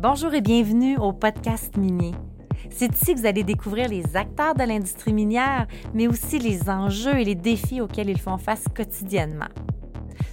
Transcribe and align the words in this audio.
Bonjour 0.00 0.32
et 0.32 0.40
bienvenue 0.40 0.96
au 0.96 1.12
podcast 1.12 1.76
minier. 1.76 2.12
C'est 2.70 2.94
ici 2.94 3.14
que 3.14 3.18
vous 3.18 3.26
allez 3.26 3.42
découvrir 3.42 3.88
les 3.88 4.16
acteurs 4.16 4.54
de 4.54 4.62
l'industrie 4.62 5.12
minière, 5.12 5.66
mais 5.92 6.06
aussi 6.06 6.38
les 6.38 6.70
enjeux 6.70 7.18
et 7.18 7.24
les 7.24 7.34
défis 7.34 7.80
auxquels 7.80 8.08
ils 8.08 8.20
font 8.20 8.38
face 8.38 8.62
quotidiennement. 8.76 9.48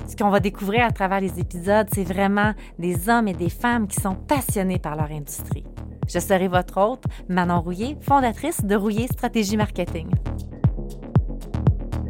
Ce 0.08 0.16
qu'on 0.16 0.30
va 0.30 0.40
découvrir 0.40 0.86
à 0.86 0.92
travers 0.92 1.20
les 1.20 1.40
épisodes, 1.40 1.88
c'est 1.92 2.04
vraiment 2.04 2.54
des 2.78 3.10
hommes 3.10 3.28
et 3.28 3.34
des 3.34 3.50
femmes 3.50 3.88
qui 3.88 4.00
sont 4.00 4.14
passionnés 4.14 4.78
par 4.78 4.96
leur 4.96 5.10
industrie. 5.10 5.66
Je 6.08 6.20
serai 6.20 6.48
votre 6.48 6.80
hôte, 6.80 7.06
Manon 7.28 7.60
Rouillé, 7.60 7.98
fondatrice 8.02 8.64
de 8.64 8.76
Rouillé 8.76 9.08
Stratégie 9.08 9.58
Marketing. 9.58 10.12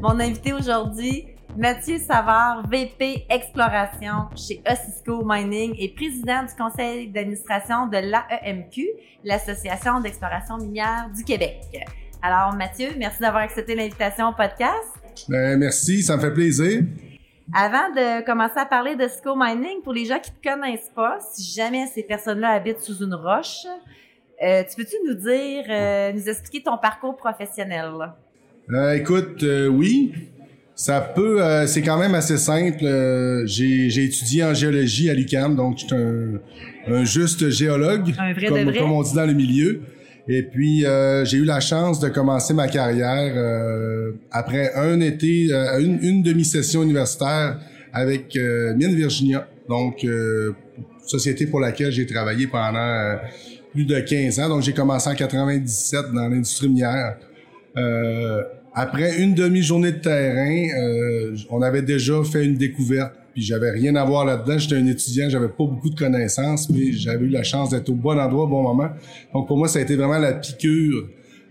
Mon 0.02 0.20
invité 0.20 0.52
aujourd'hui, 0.52 1.35
Mathieu 1.58 1.98
Savard, 2.00 2.68
VP 2.70 3.28
Exploration 3.30 4.28
chez 4.36 4.62
Osisco 4.70 5.24
Mining 5.26 5.74
et 5.80 5.88
président 5.88 6.44
du 6.44 6.54
conseil 6.54 7.08
d'administration 7.08 7.88
de 7.88 7.98
l'AEMQ, 7.98 8.86
l'Association 9.24 10.02
d'exploration 10.02 10.58
minière 10.58 11.10
du 11.16 11.24
Québec. 11.24 11.62
Alors 12.22 12.54
Mathieu, 12.54 12.90
merci 12.98 13.22
d'avoir 13.22 13.44
accepté 13.44 13.74
l'invitation 13.74 14.30
au 14.30 14.34
podcast. 14.34 14.96
Ben, 15.30 15.58
merci, 15.58 16.04
ça 16.04 16.18
me 16.18 16.22
fait 16.22 16.34
plaisir. 16.34 16.84
Avant 17.54 17.90
de 17.90 18.26
commencer 18.26 18.58
à 18.58 18.66
parler 18.66 18.98
de 18.98 19.08
Mining, 19.36 19.82
pour 19.82 19.94
les 19.94 20.04
gens 20.04 20.20
qui 20.20 20.32
ne 20.32 20.36
te 20.36 20.56
connaissent 20.56 20.92
pas, 20.94 21.20
si 21.34 21.54
jamais 21.54 21.88
ces 21.88 22.04
personnes-là 22.04 22.50
habitent 22.50 22.82
sous 22.82 23.02
une 23.02 23.14
roche, 23.14 23.66
euh, 24.44 24.64
tu 24.70 24.76
peux-tu 24.76 24.96
nous 25.08 25.14
dire, 25.14 25.64
euh, 25.70 26.12
nous 26.12 26.28
expliquer 26.28 26.64
ton 26.64 26.78
parcours 26.78 27.16
professionnel? 27.16 27.94
Euh, 28.72 28.94
écoute, 28.94 29.46
oui, 29.70 30.12
ça 30.76 31.00
peut, 31.00 31.42
euh, 31.42 31.66
c'est 31.68 31.82
quand 31.82 31.98
même 31.98 32.16
assez 32.16 32.38
simple. 32.38 32.84
Euh, 32.84 33.44
j'ai, 33.46 33.90
j'ai 33.90 34.04
étudié 34.04 34.44
en 34.44 34.54
géologie 34.54 35.10
à 35.10 35.14
l'UQAM, 35.14 35.56
donc 35.56 35.78
je 35.80 35.86
suis 35.86 35.96
un, 35.96 36.42
un, 36.94 37.06
juste 37.06 37.50
géologue, 37.50 38.14
un 38.18 38.34
vrai 38.34 38.48
comme, 38.48 38.64
vrai. 38.66 38.78
comme 38.80 38.92
on 38.92 39.02
dit 39.02 39.14
dans 39.14 39.26
le 39.26 39.34
milieu. 39.34 39.82
Et 40.28 40.44
puis 40.44 40.86
euh, 40.86 41.24
j'ai 41.24 41.38
eu 41.38 41.46
la 41.46 41.62
chance 41.62 42.00
de 42.00 42.10
commencer 42.10 42.54
ma 42.54 42.68
carrière 42.68 43.34
après 44.32 44.74
un 44.74 45.00
été, 45.00 45.52
une, 45.80 46.00
une 46.02 46.24
demi-session 46.24 46.84
universitaire 46.84 47.60
avec 47.94 48.36
Mine 48.36 48.96
Virginia, 48.96 49.48
donc 49.70 50.06
société 51.06 51.46
pour 51.46 51.60
laquelle 51.60 51.92
j'ai 51.92 52.08
travaillé 52.08 52.48
pendant 52.48 53.18
plus 53.72 53.86
de 53.86 54.00
15 54.00 54.40
ans. 54.40 54.50
Donc 54.50 54.64
j'ai 54.64 54.74
commencé 54.74 55.10
en 55.10 55.16
97 55.16 56.12
dans 56.12 56.28
l'industrie 56.28 56.70
minière. 56.70 57.18
Après 58.78 59.22
une 59.22 59.34
demi-journée 59.34 59.94
de 59.94 60.00
terrain, 60.00 60.68
euh, 60.78 61.36
on 61.50 61.62
avait 61.62 61.82
déjà 61.82 62.22
fait 62.26 62.44
une 62.44 62.56
découverte, 62.56 63.14
puis 63.34 63.42
j'avais 63.42 63.72
rien 63.72 63.96
à 63.96 64.04
voir 64.04 64.26
là-dedans. 64.26 64.58
J'étais 64.58 64.76
un 64.76 64.86
étudiant, 64.86 65.30
j'avais 65.30 65.48
pas 65.48 65.64
beaucoup 65.64 65.90
de 65.90 65.98
connaissances, 65.98 66.70
mais 66.70 66.92
j'avais 66.92 67.24
eu 67.26 67.30
la 67.30 67.44
chance 67.44 67.70
d'être 67.70 67.88
au 67.88 67.94
bon 67.94 68.20
endroit 68.20 68.44
au 68.44 68.48
bon 68.48 68.64
moment. 68.64 68.90
Donc 69.34 69.48
pour 69.48 69.58
moi, 69.58 69.70
ça 69.70 69.80
a 69.80 69.82
été 69.82 69.96
vraiment 69.96 70.18
la 70.18 70.34
piqûre 70.34 71.08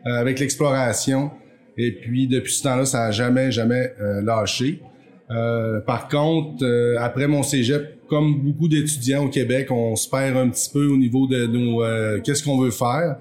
euh, 0.06 0.10
avec 0.10 0.38
l'exploration. 0.38 1.30
Et 1.78 1.92
puis 1.92 2.28
depuis 2.28 2.52
ce 2.52 2.62
temps-là, 2.64 2.84
ça 2.84 3.06
a 3.06 3.10
jamais, 3.10 3.50
jamais 3.50 3.92
euh, 4.02 4.20
lâché. 4.20 4.82
Euh, 5.30 5.80
par 5.80 6.08
contre, 6.08 6.62
euh, 6.62 6.96
après 7.00 7.26
mon 7.26 7.42
cégep, 7.42 8.06
comme 8.08 8.42
beaucoup 8.42 8.68
d'étudiants 8.68 9.24
au 9.24 9.28
Québec, 9.28 9.70
on 9.70 9.96
se 9.96 10.08
perd 10.08 10.36
un 10.36 10.50
petit 10.50 10.68
peu 10.70 10.86
au 10.86 10.96
niveau 10.98 11.26
de 11.26 11.46
nos 11.46 11.82
euh, 11.82 12.20
qu'est-ce 12.20 12.42
qu'on 12.42 12.58
veut 12.58 12.70
faire. 12.70 13.16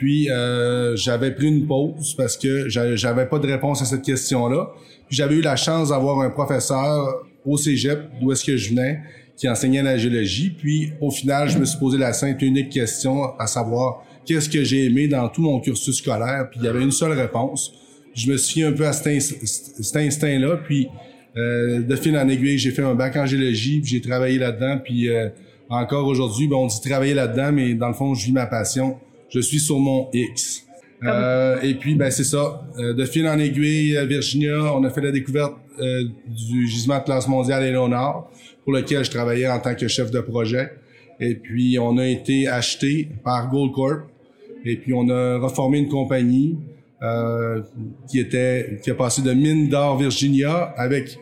Puis 0.00 0.30
euh, 0.30 0.96
j'avais 0.96 1.30
pris 1.30 1.48
une 1.48 1.66
pause 1.66 2.14
parce 2.16 2.38
que 2.38 2.70
j'avais 2.70 3.26
pas 3.26 3.38
de 3.38 3.46
réponse 3.46 3.82
à 3.82 3.84
cette 3.84 4.00
question-là. 4.00 4.70
Puis 5.06 5.16
j'avais 5.18 5.34
eu 5.34 5.42
la 5.42 5.56
chance 5.56 5.90
d'avoir 5.90 6.20
un 6.20 6.30
professeur 6.30 7.22
au 7.44 7.58
Cégep, 7.58 8.00
d'où 8.18 8.32
est-ce 8.32 8.42
que 8.42 8.56
je 8.56 8.70
venais, 8.70 9.00
qui 9.36 9.46
enseignait 9.46 9.82
la 9.82 9.98
géologie. 9.98 10.54
Puis 10.56 10.94
au 11.02 11.10
final, 11.10 11.50
je 11.50 11.58
me 11.58 11.66
suis 11.66 11.78
posé 11.78 11.98
la 11.98 12.12
et 12.12 12.44
unique 12.46 12.70
question, 12.70 13.38
à 13.38 13.46
savoir 13.46 14.02
qu'est-ce 14.24 14.48
que 14.48 14.64
j'ai 14.64 14.86
aimé 14.86 15.06
dans 15.06 15.28
tout 15.28 15.42
mon 15.42 15.60
cursus 15.60 15.98
scolaire. 15.98 16.48
Puis 16.50 16.60
il 16.62 16.64
y 16.64 16.68
avait 16.68 16.82
une 16.82 16.92
seule 16.92 17.12
réponse. 17.12 17.74
Je 18.14 18.32
me 18.32 18.38
suis 18.38 18.62
un 18.62 18.72
peu 18.72 18.86
à 18.86 18.94
cet, 18.94 19.20
cet 19.20 19.96
instinct-là. 19.96 20.62
Puis 20.64 20.88
euh, 21.36 21.82
de 21.82 21.96
fil 21.96 22.16
en 22.16 22.26
aiguille, 22.26 22.56
j'ai 22.56 22.70
fait 22.70 22.80
un 22.80 22.94
bac 22.94 23.16
en 23.16 23.26
géologie, 23.26 23.80
puis 23.80 23.90
j'ai 23.90 24.00
travaillé 24.00 24.38
là-dedans. 24.38 24.78
Puis 24.82 25.10
euh, 25.10 25.28
encore 25.68 26.06
aujourd'hui, 26.06 26.48
ben, 26.48 26.56
on 26.56 26.68
dit 26.68 26.80
travailler 26.80 27.12
là-dedans, 27.12 27.52
mais 27.52 27.74
dans 27.74 27.88
le 27.88 27.94
fond, 27.94 28.14
je 28.14 28.24
vis 28.24 28.32
ma 28.32 28.46
passion 28.46 28.96
je 29.30 29.40
suis 29.40 29.60
sur 29.60 29.78
mon 29.78 30.08
X. 30.12 30.66
Euh, 31.02 31.60
et 31.62 31.74
puis, 31.74 31.94
ben 31.94 32.10
c'est 32.10 32.24
ça. 32.24 32.62
Euh, 32.78 32.92
de 32.92 33.04
fil 33.04 33.26
en 33.26 33.38
aiguille, 33.38 33.98
Virginia, 34.06 34.74
on 34.74 34.84
a 34.84 34.90
fait 34.90 35.00
la 35.00 35.12
découverte 35.12 35.54
euh, 35.80 36.04
du 36.26 36.66
gisement 36.66 36.98
de 36.98 37.04
classe 37.04 37.26
mondiale 37.26 37.62
Eleonore, 37.64 38.30
pour 38.64 38.72
lequel 38.74 39.04
je 39.04 39.10
travaillais 39.10 39.48
en 39.48 39.60
tant 39.60 39.74
que 39.74 39.88
chef 39.88 40.10
de 40.10 40.20
projet. 40.20 40.70
Et 41.18 41.34
puis, 41.34 41.78
on 41.78 41.96
a 41.98 42.06
été 42.06 42.48
acheté 42.48 43.08
par 43.24 43.50
Goldcorp. 43.50 44.08
Et 44.64 44.76
puis, 44.76 44.92
on 44.92 45.08
a 45.08 45.38
reformé 45.38 45.78
une 45.78 45.88
compagnie 45.88 46.58
euh, 47.02 47.62
qui 48.10 48.20
était 48.20 48.78
qui 48.82 48.90
a 48.90 48.94
passé 48.94 49.22
de 49.22 49.32
mine 49.32 49.70
d'or 49.70 49.96
Virginia 49.96 50.74
avec 50.76 51.18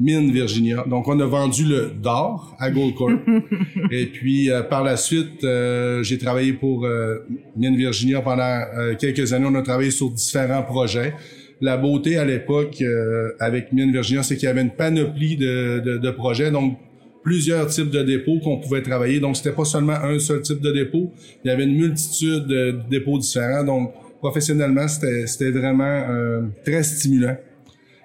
Mine 0.00 0.32
Virginia. 0.32 0.82
Donc, 0.88 1.08
on 1.08 1.20
a 1.20 1.26
vendu 1.26 1.64
le 1.64 1.90
d'or 1.90 2.56
à 2.58 2.70
Goldcorp. 2.70 3.20
et 3.90 4.06
puis, 4.06 4.50
euh, 4.50 4.62
par 4.62 4.82
la 4.82 4.96
suite, 4.96 5.44
euh, 5.44 6.02
j'ai 6.02 6.16
travaillé 6.16 6.54
pour 6.54 6.86
euh, 6.86 7.18
Mine 7.54 7.76
Virginia 7.76 8.22
pendant 8.22 8.42
euh, 8.42 8.94
quelques 8.98 9.34
années. 9.34 9.46
On 9.46 9.54
a 9.54 9.62
travaillé 9.62 9.90
sur 9.90 10.10
différents 10.10 10.62
projets. 10.62 11.12
La 11.60 11.76
beauté 11.76 12.16
à 12.16 12.24
l'époque 12.24 12.80
euh, 12.80 13.32
avec 13.38 13.74
Mine 13.74 13.92
Virginia, 13.92 14.22
c'est 14.22 14.36
qu'il 14.36 14.46
y 14.46 14.50
avait 14.50 14.62
une 14.62 14.70
panoplie 14.70 15.36
de, 15.36 15.80
de, 15.80 15.98
de 15.98 16.10
projets. 16.10 16.50
Donc, 16.50 16.78
plusieurs 17.22 17.66
types 17.66 17.90
de 17.90 18.02
dépôts 18.02 18.38
qu'on 18.42 18.58
pouvait 18.58 18.80
travailler. 18.80 19.20
Donc, 19.20 19.36
c'était 19.36 19.52
pas 19.52 19.66
seulement 19.66 19.92
un 20.02 20.18
seul 20.18 20.40
type 20.40 20.62
de 20.62 20.72
dépôt. 20.72 21.12
Il 21.44 21.48
y 21.48 21.50
avait 21.50 21.64
une 21.64 21.76
multitude 21.76 22.46
de 22.46 22.80
dépôts 22.88 23.18
différents. 23.18 23.64
Donc, 23.64 23.92
professionnellement, 24.20 24.88
c'était 24.88 25.50
vraiment 25.50 26.06
très 26.64 26.82
stimulant. 26.82 27.36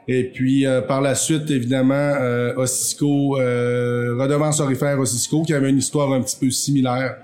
Et 0.08 0.26
puis 0.26 0.66
euh, 0.66 0.82
par 0.82 1.02
la 1.02 1.16
suite, 1.16 1.50
évidemment, 1.50 1.94
euh, 1.94 2.54
Ossisco, 2.58 3.40
euh, 3.40 4.16
Redevance 4.20 4.60
Ossisco, 4.62 5.42
qui 5.44 5.54
avait 5.54 5.70
une 5.70 5.80
histoire 5.80 6.14
un 6.14 6.22
petit 6.22 6.38
peu 6.40 6.52
similaire, 6.52 7.18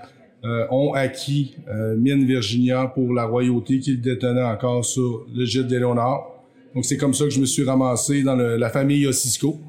euh, 0.44 0.66
ont 0.72 0.92
acquis 0.92 1.54
euh, 1.68 1.94
Mine 1.96 2.24
Virginia 2.26 2.90
pour 2.92 3.14
la 3.14 3.24
royauté 3.26 3.78
qu'ils 3.78 4.00
détenaient 4.00 4.42
encore 4.42 4.84
sur 4.84 5.24
le 5.32 5.44
gîte 5.44 5.68
d'Éléonore. 5.68 6.44
Donc 6.74 6.84
c'est 6.84 6.96
comme 6.96 7.14
ça 7.14 7.24
que 7.24 7.30
je 7.30 7.38
me 7.38 7.46
suis 7.46 7.62
ramassé 7.62 8.24
dans 8.24 8.34
le, 8.34 8.56
la 8.56 8.68
famille 8.68 9.06
Ossisco. 9.06 9.60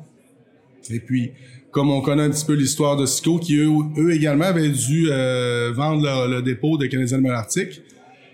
Et 0.90 1.00
puis, 1.00 1.32
comme 1.70 1.92
on 1.92 2.02
connaît 2.02 2.24
un 2.24 2.32
petit 2.32 2.46
peu 2.46 2.54
l'histoire 2.54 2.98
d'Ossisco, 2.98 3.38
qui 3.38 3.58
eux, 3.58 3.70
eux, 3.98 4.12
également 4.12 4.46
avaient 4.46 4.70
dû 4.70 5.10
euh, 5.12 5.72
vendre 5.76 6.04
leur, 6.04 6.28
le 6.28 6.42
dépôt 6.42 6.78
de 6.78 6.88
Canadien 6.88 7.20
Malartic. 7.20 7.84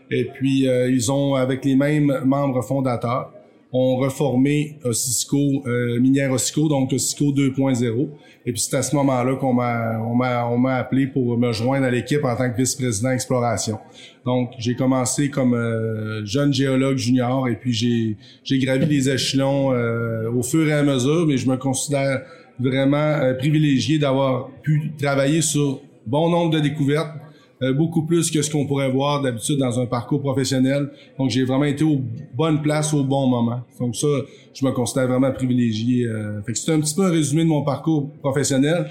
Et 0.09 0.23
puis, 0.23 0.61
ils 0.61 1.11
ont, 1.11 1.35
avec 1.35 1.63
les 1.63 1.75
mêmes 1.75 2.21
membres 2.25 2.63
fondateurs, 2.63 3.31
ont 3.71 3.97
reformé 3.97 4.77
Cisco, 4.91 5.37
euh, 5.67 5.99
Minière 5.99 6.39
Cisco, 6.39 6.67
donc 6.67 6.91
Cisco 6.91 7.25
2.0. 7.31 8.09
Et 8.45 8.51
puis 8.51 8.61
c'est 8.61 8.77
à 8.77 8.81
ce 8.81 8.95
moment-là 8.95 9.35
qu'on 9.35 9.53
m'a 9.53 9.99
on 10.01 10.65
appelé 10.65 11.07
pour 11.07 11.37
me 11.37 11.51
joindre 11.51 11.85
à 11.85 11.91
l'équipe 11.91 12.23
en 12.23 12.35
tant 12.35 12.49
que 12.49 12.57
vice-président 12.57 13.11
exploration. 13.11 13.77
Donc 14.25 14.51
j'ai 14.57 14.75
commencé 14.75 15.29
comme 15.29 15.53
euh, 15.53 16.25
jeune 16.25 16.53
géologue 16.53 16.97
junior 16.97 17.47
et 17.47 17.55
puis 17.55 17.73
j'ai 17.73 18.17
j'ai 18.43 18.57
gravi 18.57 18.85
les 18.85 19.09
échelons 19.09 19.73
euh, 19.73 20.31
au 20.31 20.41
fur 20.41 20.67
et 20.67 20.73
à 20.73 20.83
mesure, 20.83 21.27
mais 21.27 21.37
je 21.37 21.47
me 21.47 21.57
considère 21.57 22.21
vraiment 22.59 22.97
euh, 22.97 23.33
privilégié 23.33 23.99
d'avoir 23.99 24.49
pu 24.63 24.91
travailler 24.97 25.41
sur 25.41 25.81
bon 26.07 26.29
nombre 26.29 26.51
de 26.51 26.59
découvertes 26.59 27.13
euh, 27.61 27.73
beaucoup 27.73 28.05
plus 28.05 28.31
que 28.31 28.41
ce 28.41 28.49
qu'on 28.49 28.65
pourrait 28.65 28.89
voir 28.89 29.21
d'habitude 29.21 29.57
dans 29.57 29.79
un 29.79 29.85
parcours 29.85 30.21
professionnel. 30.21 30.89
Donc, 31.17 31.29
j'ai 31.29 31.43
vraiment 31.43 31.65
été 31.65 31.83
aux 31.83 32.01
bonnes 32.33 32.61
places 32.61 32.93
au 32.93 33.03
bon 33.03 33.27
moment. 33.27 33.61
Donc, 33.79 33.95
ça, 33.95 34.07
je 34.53 34.65
me 34.65 34.71
considère 34.71 35.07
vraiment 35.07 35.31
privilégié. 35.31 36.05
Euh, 36.05 36.41
fait 36.43 36.53
que 36.53 36.57
c'est 36.57 36.71
un 36.71 36.79
petit 36.79 36.95
peu 36.95 37.05
un 37.05 37.09
résumé 37.09 37.43
de 37.43 37.49
mon 37.49 37.63
parcours 37.63 38.11
professionnel. 38.21 38.89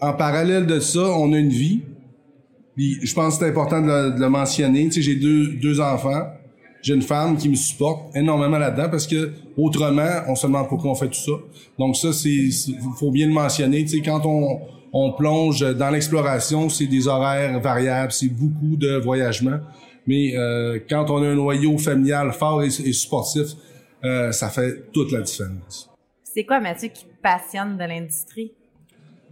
En 0.00 0.12
parallèle 0.12 0.66
de 0.66 0.78
ça, 0.78 1.04
on 1.18 1.32
a 1.32 1.38
une 1.38 1.48
vie. 1.48 1.82
Je 2.76 3.14
pense 3.14 3.34
que 3.34 3.44
c'est 3.44 3.50
important 3.50 3.80
de 3.80 3.86
le, 3.86 4.14
de 4.16 4.20
le 4.20 4.28
mentionner. 4.28 4.84
Tu 4.84 4.92
sais, 4.92 5.02
j'ai 5.02 5.16
deux, 5.16 5.54
deux 5.60 5.80
enfants. 5.80 6.28
J'ai 6.82 6.94
une 6.94 7.02
femme 7.02 7.36
qui 7.36 7.48
me 7.48 7.54
supporte 7.54 8.14
énormément 8.14 8.58
là-dedans 8.58 8.90
parce 8.90 9.06
que 9.06 9.32
autrement, 9.56 10.20
on 10.28 10.34
se 10.34 10.46
demande 10.46 10.68
pourquoi 10.68 10.90
on 10.90 10.94
fait 10.94 11.08
tout 11.08 11.14
ça. 11.14 11.32
Donc 11.78 11.96
ça, 11.96 12.12
c'est, 12.12 12.50
faut 12.98 13.10
bien 13.10 13.26
le 13.26 13.32
mentionner. 13.32 13.82
Tu 13.84 13.96
sais, 13.96 14.02
quand 14.02 14.20
on, 14.26 14.60
on 14.94 15.12
plonge 15.12 15.60
dans 15.76 15.90
l'exploration, 15.90 16.68
c'est 16.68 16.86
des 16.86 17.08
horaires 17.08 17.60
variables, 17.60 18.12
c'est 18.12 18.28
beaucoup 18.28 18.76
de 18.76 18.96
voyagement. 18.96 19.58
Mais 20.06 20.36
euh, 20.36 20.78
quand 20.88 21.10
on 21.10 21.22
a 21.22 21.28
un 21.28 21.34
noyau 21.34 21.76
familial 21.78 22.32
fort 22.32 22.62
et, 22.62 22.68
et 22.68 22.92
sportif, 22.92 23.48
euh, 24.04 24.30
ça 24.30 24.48
fait 24.48 24.92
toute 24.92 25.10
la 25.10 25.20
différence. 25.22 25.90
C'est 26.22 26.44
quoi, 26.44 26.60
Mathieu, 26.60 26.88
qui 26.88 27.04
te 27.04 27.22
passionne 27.22 27.76
de 27.76 27.84
l'industrie? 27.84 28.52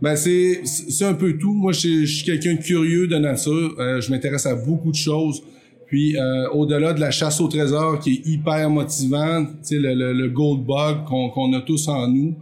Ben 0.00 0.16
c'est 0.16 0.62
c'est 0.64 1.04
un 1.04 1.14
peu 1.14 1.38
tout. 1.38 1.54
Moi, 1.54 1.70
je, 1.70 2.04
je 2.04 2.16
suis 2.16 2.24
quelqu'un 2.24 2.54
de 2.54 2.62
curieux 2.62 3.06
de 3.06 3.16
nature. 3.16 3.76
Euh, 3.78 4.00
je 4.00 4.10
m'intéresse 4.10 4.46
à 4.46 4.56
beaucoup 4.56 4.90
de 4.90 4.96
choses. 4.96 5.44
Puis 5.86 6.16
euh, 6.16 6.48
au-delà 6.50 6.92
de 6.92 7.00
la 7.00 7.12
chasse 7.12 7.40
au 7.40 7.46
trésor 7.46 8.00
qui 8.00 8.14
est 8.14 8.26
hyper 8.26 8.68
motivante, 8.68 9.48
tu 9.60 9.68
sais 9.68 9.78
le, 9.78 9.94
le, 9.94 10.12
le, 10.12 10.28
gold 10.28 10.64
bug 10.64 11.04
qu'on 11.04 11.30
qu'on 11.30 11.52
a 11.52 11.60
tous 11.60 11.86
en 11.86 12.08
nous. 12.08 12.34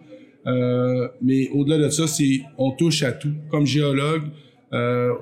Euh, 0.47 1.09
mais 1.23 1.49
au-delà 1.51 1.79
de 1.79 1.91
ça, 1.91 2.07
c'est 2.07 2.43
on 2.59 2.73
touche 2.73 3.03
à 3.03 3.13
tout. 3.13 3.35
Comme 3.51 3.67
géologue, 3.67 4.25
Euh, 4.73 5.13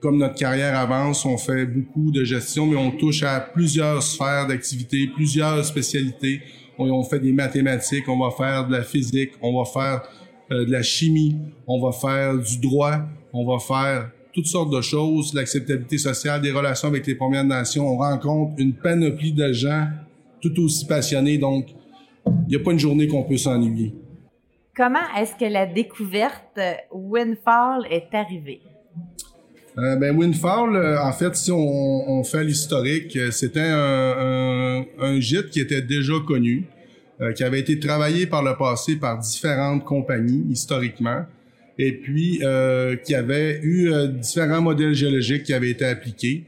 comme 0.00 0.18
notre 0.18 0.34
carrière 0.34 0.76
avance, 0.76 1.24
on 1.24 1.38
fait 1.38 1.64
beaucoup 1.64 2.10
de 2.10 2.24
gestion, 2.24 2.66
mais 2.66 2.76
on 2.76 2.90
touche 2.90 3.22
à 3.22 3.38
plusieurs 3.40 4.02
sphères 4.02 4.48
d'activité, 4.48 5.08
plusieurs 5.14 5.64
spécialités. 5.64 6.40
On, 6.78 7.04
fait 7.04 7.20
des 7.20 7.32
mathématiques, 7.32 8.08
on 8.08 8.18
va 8.18 8.30
faire 8.30 8.66
de 8.66 8.72
la 8.72 8.82
physique, 8.82 9.30
on 9.40 9.56
va 9.56 9.64
faire 9.64 10.02
euh, 10.50 10.64
de 10.64 10.72
la 10.72 10.82
chimie, 10.82 11.36
on 11.68 11.80
va 11.80 11.92
faire 11.92 12.36
du 12.36 12.58
droit, 12.58 12.98
on 13.32 13.44
va 13.44 13.60
faire 13.60 14.10
toutes 14.32 14.46
sortes 14.46 14.72
de 14.74 14.80
choses, 14.80 15.34
l'acceptabilité 15.34 15.98
sociale, 15.98 16.40
des 16.40 16.50
relations 16.50 16.88
avec 16.88 17.06
les 17.06 17.14
Premières 17.14 17.44
Nations. 17.44 17.86
On 17.86 17.98
rencontre 17.98 18.54
une 18.58 18.72
panoplie 18.72 19.32
de 19.32 19.52
gens 19.52 19.86
tout 20.40 20.58
aussi 20.60 20.84
passionnés, 20.86 21.38
donc 21.38 21.66
il 22.26 22.48
n'y 22.48 22.56
a 22.56 22.60
pas 22.60 22.72
une 22.72 22.78
journée 22.80 23.06
qu'on 23.06 23.22
peut 23.22 23.36
s'ennuyer. 23.36 23.94
Comment 24.74 25.00
est-ce 25.18 25.34
que 25.34 25.52
la 25.52 25.66
découverte 25.66 26.58
Windfall 26.90 27.86
est 27.90 28.08
arrivée? 28.14 28.62
Euh, 29.76 29.96
ben 29.96 30.16
Windfall, 30.16 30.76
euh, 30.76 31.02
en 31.02 31.12
fait, 31.12 31.36
si 31.36 31.50
on, 31.52 32.24
fait 32.24 32.42
l'historique, 32.42 33.14
euh, 33.16 33.30
c'était 33.30 33.60
un, 33.60 35.20
gîte 35.20 35.50
qui 35.50 35.60
était 35.60 35.82
déjà 35.82 36.14
connu, 36.26 36.64
euh, 37.20 37.32
qui 37.32 37.44
avait 37.44 37.60
été 37.60 37.78
travaillé 37.78 38.26
par 38.26 38.42
le 38.42 38.56
passé 38.56 38.96
par 38.96 39.18
différentes 39.18 39.84
compagnies 39.84 40.46
historiquement, 40.50 41.26
et 41.78 41.92
puis 41.92 42.40
euh, 42.42 42.96
qui 42.96 43.14
avait 43.14 43.60
eu 43.62 43.90
différents 44.08 44.62
modèles 44.62 44.94
géologiques 44.94 45.42
qui 45.42 45.52
avaient 45.52 45.70
été 45.70 45.84
appliqués. 45.84 46.44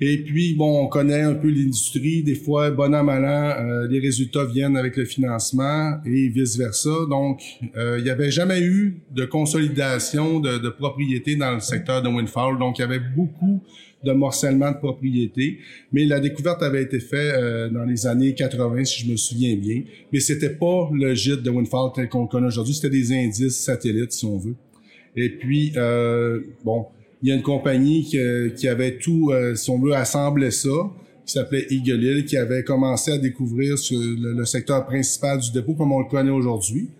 Et 0.00 0.18
puis, 0.18 0.54
bon, 0.54 0.84
on 0.84 0.88
connaît 0.88 1.22
un 1.22 1.34
peu 1.34 1.48
l'industrie. 1.48 2.22
Des 2.24 2.34
fois, 2.34 2.70
bon 2.70 2.94
an, 2.94 3.04
mal 3.04 3.24
an, 3.24 3.64
euh, 3.64 3.88
les 3.88 4.00
résultats 4.00 4.44
viennent 4.44 4.76
avec 4.76 4.96
le 4.96 5.04
financement 5.04 5.98
et 6.04 6.28
vice-versa. 6.28 6.90
Donc, 7.08 7.40
euh, 7.76 7.98
il 7.98 8.04
n'y 8.04 8.10
avait 8.10 8.32
jamais 8.32 8.60
eu 8.60 9.02
de 9.14 9.24
consolidation 9.24 10.40
de, 10.40 10.58
de 10.58 10.68
propriété 10.68 11.36
dans 11.36 11.52
le 11.52 11.60
secteur 11.60 12.02
de 12.02 12.08
Windfall. 12.08 12.58
Donc, 12.58 12.78
il 12.78 12.82
y 12.82 12.84
avait 12.84 12.98
beaucoup 12.98 13.62
de 14.04 14.12
morcellement 14.12 14.72
de 14.72 14.76
propriété. 14.76 15.58
Mais 15.92 16.04
la 16.04 16.20
découverte 16.20 16.62
avait 16.62 16.82
été 16.82 16.98
faite 16.98 17.34
euh, 17.34 17.68
dans 17.70 17.84
les 17.84 18.06
années 18.06 18.34
80, 18.34 18.84
si 18.84 19.04
je 19.06 19.12
me 19.12 19.16
souviens 19.16 19.56
bien. 19.56 19.82
Mais 20.12 20.20
c'était 20.20 20.50
pas 20.50 20.90
le 20.92 21.14
gîte 21.14 21.42
de 21.42 21.50
Windfall 21.50 21.92
tel 21.94 22.08
qu'on 22.08 22.26
connaît 22.26 22.48
aujourd'hui. 22.48 22.74
C'était 22.74 22.90
des 22.90 23.12
indices 23.12 23.60
satellites, 23.60 24.12
si 24.12 24.24
on 24.26 24.38
veut. 24.38 24.56
Et 25.16 25.30
puis, 25.30 25.72
euh, 25.76 26.40
bon 26.64 26.86
il 27.22 27.28
y 27.28 27.32
a 27.32 27.34
une 27.34 27.42
compagnie 27.42 28.04
qui, 28.04 28.68
avait 28.68 28.98
tout, 28.98 29.30
euh, 29.32 29.54
si 29.54 29.70
on 29.70 29.78
veut, 29.78 29.94
assemblé 29.94 30.50
ça, 30.50 30.70
qui 31.26 31.32
s'appelait 31.32 31.66
Eagle 31.70 32.02
Hill, 32.02 32.24
qui 32.24 32.36
avait 32.36 32.62
commencé 32.62 33.12
à 33.12 33.18
découvrir 33.18 33.76
le, 33.90 34.44
secteur 34.44 34.84
principal 34.86 35.38
du 35.38 35.52
dépôt 35.52 35.74
comme 35.74 35.92
on 35.92 36.00
le 36.00 36.08
connaît 36.08 36.30
aujourd'hui. 36.30 36.90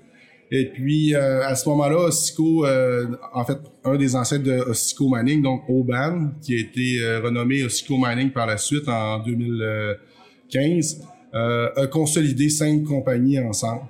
Et 0.51 0.67
puis, 0.67 1.15
euh, 1.15 1.45
à 1.45 1.55
ce 1.57 1.69
moment-là, 1.71 1.97
Osico, 1.97 2.65
euh, 2.65 3.07
en 3.33 3.45
fait, 3.45 3.59
un 3.85 3.97
des 3.97 4.15
ancêtres 4.15 4.45
de 4.45 4.53
Osico 4.53 5.09
Mining, 5.11 5.43
donc 5.43 5.63
Oban, 5.69 6.31
qui 6.43 6.55
a 6.55 6.59
été 6.59 7.01
euh, 7.01 7.21
renommé 7.21 7.65
Osico 7.65 7.97
Mining 7.99 8.31
par 8.31 8.47
la 8.47 8.57
suite 8.57 8.89
en 8.89 9.19
2015, 9.21 11.03
a 11.33 11.87
consolidé 11.91 12.49
cinq 12.49 12.85
compagnies 12.85 13.41
ensemble. 13.41 13.83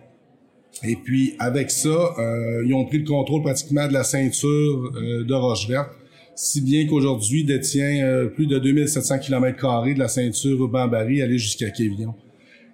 Et 0.83 0.97
puis, 0.97 1.35
avec 1.39 1.71
ça, 1.71 2.15
ils 2.65 2.73
ont 2.75 2.87
pris 2.87 2.99
le 2.99 3.05
contrôle 3.05 3.43
pratiquement 3.43 3.87
de 3.87 3.93
la 3.93 4.03
ceinture 4.03 4.91
de 4.93 5.35
Roche-Verte 5.35 5.91
si 6.37 6.61
bien 6.61 6.87
qu'aujourd'hui 6.87 7.45
détient 7.45 8.05
euh, 8.05 8.27
plus 8.27 8.47
de 8.47 8.59
2700 8.59 9.19
km 9.19 9.85
de 9.95 9.99
la 9.99 10.09
ceinture 10.09 10.59
Ruban-Barry 10.59 11.23
aller 11.23 11.39
jusqu'à 11.39 11.71
Quévillon. 11.71 12.15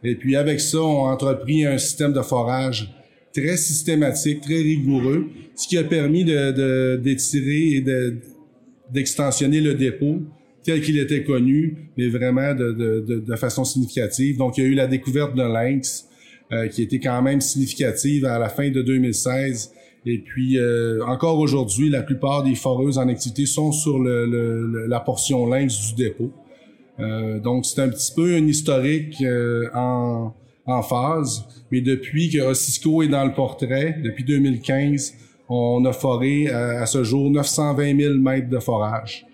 Et 0.03 0.15
puis 0.15 0.37
avec 0.37 0.61
ça, 0.61 0.81
on 0.81 1.07
a 1.07 1.13
entrepris 1.13 1.65
un 1.67 1.79
système 1.79 2.13
de 2.13 2.23
forage 2.23 2.91
très 3.35 3.57
systématique, 3.57 4.41
très 4.41 4.61
rigoureux, 4.63 5.27
ce 5.55 5.69
qui 5.69 5.79
a 5.79 5.85
permis 5.85 6.25
de, 6.25 6.97
d'étirer 6.97 7.77
et 7.77 7.81
de, 7.81 8.19
d'extensionner 8.93 9.61
le 9.61 9.75
dépôt 9.75 10.21
tel 10.63 10.81
qu'il 10.83 10.99
était 10.99 11.23
connu, 11.23 11.91
mais 11.97 12.09
vraiment 12.09 12.55
de, 12.55 12.73
de, 12.73 13.21
de, 13.21 13.37
façon 13.37 13.65
significative. 13.65 14.37
Donc, 14.37 14.59
il 14.59 14.65
y 14.65 14.67
a 14.67 14.69
eu 14.69 14.75
la 14.75 14.87
découverte 14.87 15.35
de 15.35 15.43
Lynx, 15.43 16.07
euh, 16.53 16.69
qui 16.69 16.83
était 16.83 16.99
quand 16.99 17.23
même 17.23 17.41
significative 17.41 18.25
à 18.25 18.39
la 18.39 18.49
fin 18.49 18.69
de 18.71 18.83
2016 18.83 19.73
et 20.07 20.19
puis, 20.19 20.59
euh, 20.59 21.05
encore 21.05 21.39
aujourd'hui, 21.39 21.91
la 21.91 22.03
plupart 22.03 22.43
des 22.43 22.55
foreuses 22.55 22.97
en 22.97 23.09
activité 23.09 23.45
sont 23.45 23.71
sur 23.71 23.99
le, 23.99 24.87
la 24.87 25.01
portion 25.01 25.47
lynx 25.47 25.89
du 25.89 26.05
dépôt. 26.05 26.31
Euh, 26.99 27.39
donc, 27.39 27.67
c'est 27.67 27.83
un 27.83 27.89
petit 27.89 28.13
peu 28.15 28.35
un 28.35 28.47
historique 28.47 29.21
euh, 29.23 29.69
en, 29.75 30.33
en 30.67 30.83
phase. 30.83 31.47
Mais 31.71 31.83
depuis 31.83 32.31
que 32.31 32.39
Ossisco 32.41 33.03
est 33.03 33.09
dans 33.09 33.25
le 33.25 33.35
portrait, 33.35 33.99
depuis 34.03 34.25
2015, 34.25 35.15
on 35.51 35.85
a 35.85 35.93
foré 35.93 36.49
à, 36.49 36.87
ce 36.87 37.05
jour 37.05 37.31
920 37.31 38.01
000 38.01 38.15
mètres 38.15 38.49
de 38.49 38.59
forage. 38.59 39.27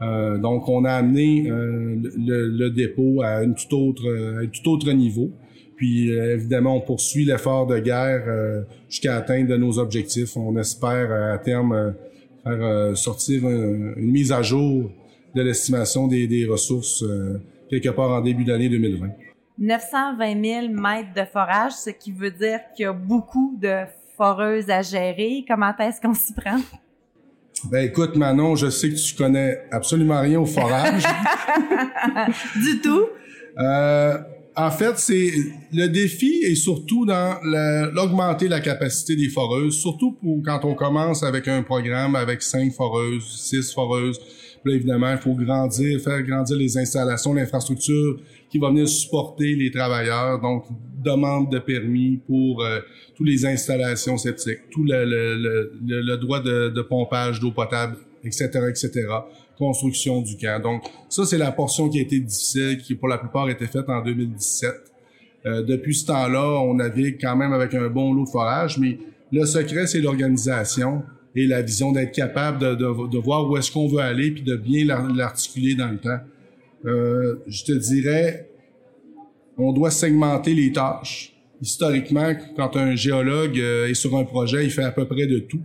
donc, 0.00 0.68
on 0.68 0.84
a 0.84 0.92
amené 0.92 1.44
le, 1.46 2.48
le, 2.48 2.70
dépôt 2.70 3.22
à, 3.22 3.44
une 3.44 3.54
tout 3.54 3.74
autre, 3.76 4.02
à 4.08 4.42
un 4.42 4.46
tout 4.46 4.68
autre 4.68 4.90
niveau. 4.92 5.30
Puis 5.80 6.12
euh, 6.12 6.34
évidemment, 6.34 6.76
on 6.76 6.82
poursuit 6.82 7.24
l'effort 7.24 7.66
de 7.66 7.78
guerre 7.78 8.24
euh, 8.28 8.60
jusqu'à 8.86 9.16
atteindre 9.16 9.56
nos 9.56 9.78
objectifs. 9.78 10.36
On 10.36 10.54
espère 10.58 11.10
euh, 11.10 11.32
à 11.32 11.38
terme 11.38 11.94
faire 12.44 12.96
sortir 12.98 13.48
une, 13.48 13.94
mise 13.96 14.30
à 14.30 14.42
jour 14.42 14.90
de 15.34 15.40
l'estimation 15.40 16.06
des, 16.06 16.26
des, 16.26 16.44
ressources 16.44 17.02
quelque 17.70 17.88
part 17.88 18.10
en 18.10 18.20
début 18.20 18.44
d'année 18.44 18.68
2020. 18.68 19.08
920 19.58 20.44
000 20.44 20.68
mètres 20.68 21.14
de 21.16 21.24
forage, 21.24 21.72
ce 21.72 21.88
qui 21.88 22.12
veut 22.12 22.30
dire 22.30 22.60
qu'il 22.76 22.82
y 22.82 22.86
a 22.86 22.92
beaucoup 22.92 23.56
de 23.58 23.84
foreuses 24.18 24.68
à 24.68 24.82
gérer. 24.82 25.46
Comment 25.48 25.74
est-ce 25.78 25.98
qu'on 25.98 26.14
s'y 26.14 26.34
prend? 26.34 26.58
Ben 27.70 27.86
écoute 27.86 28.16
Manon, 28.16 28.54
je 28.54 28.68
sais 28.68 28.90
que 28.90 28.96
tu 28.96 29.14
connais 29.14 29.62
absolument 29.70 30.20
rien 30.20 30.40
au 30.40 30.46
forage. 30.46 31.04
du 32.56 32.80
tout. 32.82 33.06
Euh, 33.58 34.18
en 34.56 34.70
fait, 34.70 34.98
c'est 34.98 35.30
le 35.72 35.86
défi 35.86 36.42
est 36.44 36.54
surtout 36.54 37.06
dans 37.06 37.36
l'augmenter 37.92 38.48
la, 38.48 38.60
capacité 38.60 39.16
des 39.16 39.28
foreuses, 39.28 39.78
surtout 39.78 40.12
pour 40.12 40.42
quand 40.44 40.64
on 40.64 40.74
commence 40.74 41.22
avec 41.22 41.48
un 41.48 41.62
programme 41.62 42.16
avec 42.16 42.42
cinq 42.42 42.72
foreuses, 42.72 43.24
six 43.24 43.72
foreuses. 43.72 44.20
Là, 44.64 44.74
évidemment, 44.74 45.12
il 45.12 45.18
faut 45.18 45.34
grandir, 45.34 46.00
faire 46.00 46.22
grandir 46.22 46.56
les 46.56 46.76
installations, 46.76 47.32
l'infrastructure 47.32 48.20
qui 48.50 48.58
va 48.58 48.68
venir 48.68 48.88
supporter 48.88 49.54
les 49.54 49.70
travailleurs. 49.70 50.40
Donc, 50.40 50.64
demande 51.02 51.50
de 51.50 51.58
permis 51.58 52.18
pour 52.26 52.62
euh, 52.62 52.80
toutes 53.16 53.26
les 53.26 53.46
installations 53.46 54.18
sceptiques, 54.18 54.68
tout 54.70 54.84
le, 54.84 55.04
le, 55.06 55.72
le, 55.86 56.16
droit 56.18 56.40
de, 56.40 56.68
de 56.68 56.82
pompage 56.82 57.40
d'eau 57.40 57.52
potable, 57.52 57.96
etc., 58.22 58.50
etc 58.68 59.06
construction 59.60 60.22
du 60.22 60.36
camp. 60.36 60.60
Donc, 60.60 60.82
ça, 61.08 61.24
c'est 61.24 61.38
la 61.38 61.52
portion 61.52 61.88
qui 61.88 61.98
a 61.98 62.02
été 62.02 62.18
difficile, 62.18 62.78
qui 62.78 62.94
pour 62.94 63.08
la 63.08 63.18
plupart 63.18 63.44
a 63.44 63.50
été 63.52 63.66
faite 63.66 63.88
en 63.88 64.02
2017. 64.02 64.70
Euh, 65.46 65.62
depuis 65.62 65.94
ce 65.94 66.06
temps-là, 66.06 66.60
on 66.62 66.74
navigue 66.74 67.18
quand 67.20 67.36
même 67.36 67.52
avec 67.52 67.74
un 67.74 67.88
bon 67.88 68.12
lot 68.12 68.24
de 68.24 68.30
forage, 68.30 68.78
mais 68.78 68.98
le 69.30 69.44
secret, 69.44 69.86
c'est 69.86 70.00
l'organisation 70.00 71.02
et 71.36 71.46
la 71.46 71.62
vision 71.62 71.92
d'être 71.92 72.12
capable 72.12 72.76
de, 72.76 73.18
voir 73.18 73.48
où 73.48 73.56
est-ce 73.56 73.70
qu'on 73.70 73.86
veut 73.86 74.00
aller, 74.00 74.30
puis 74.32 74.42
de 74.42 74.56
bien 74.56 74.84
l'articuler 75.14 75.74
dans 75.74 75.88
le 75.88 75.98
temps. 75.98 76.18
Euh, 76.86 77.36
je 77.46 77.64
te 77.64 77.72
dirais, 77.72 78.48
on 79.56 79.72
doit 79.72 79.90
segmenter 79.90 80.54
les 80.54 80.72
tâches. 80.72 81.34
Historiquement, 81.60 82.32
quand 82.56 82.76
un 82.76 82.96
géologue 82.96 83.58
euh, 83.60 83.88
est 83.88 83.94
sur 83.94 84.16
un 84.16 84.24
projet, 84.24 84.64
il 84.64 84.70
fait 84.70 84.82
à 84.82 84.90
peu 84.90 85.06
près 85.06 85.26
de 85.26 85.38
tout. 85.38 85.60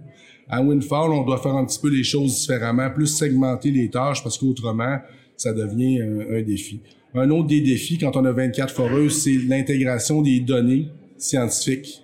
À 0.47 0.61
Windfall, 0.61 1.11
on 1.11 1.23
doit 1.23 1.39
faire 1.39 1.55
un 1.55 1.65
petit 1.65 1.79
peu 1.79 1.89
les 1.89 2.03
choses 2.03 2.39
différemment, 2.39 2.89
plus 2.91 3.07
segmenter 3.07 3.71
les 3.71 3.89
tâches 3.89 4.21
parce 4.23 4.37
qu'autrement, 4.37 4.99
ça 5.37 5.53
devient 5.53 6.01
un, 6.01 6.41
défi. 6.41 6.81
Un 7.13 7.29
autre 7.31 7.47
des 7.47 7.61
défis, 7.61 7.97
quand 7.97 8.15
on 8.15 8.25
a 8.25 8.31
24 8.31 8.73
foreuses, 8.73 9.23
c'est 9.23 9.37
l'intégration 9.47 10.21
des 10.21 10.39
données 10.39 10.89
scientifiques. 11.17 12.01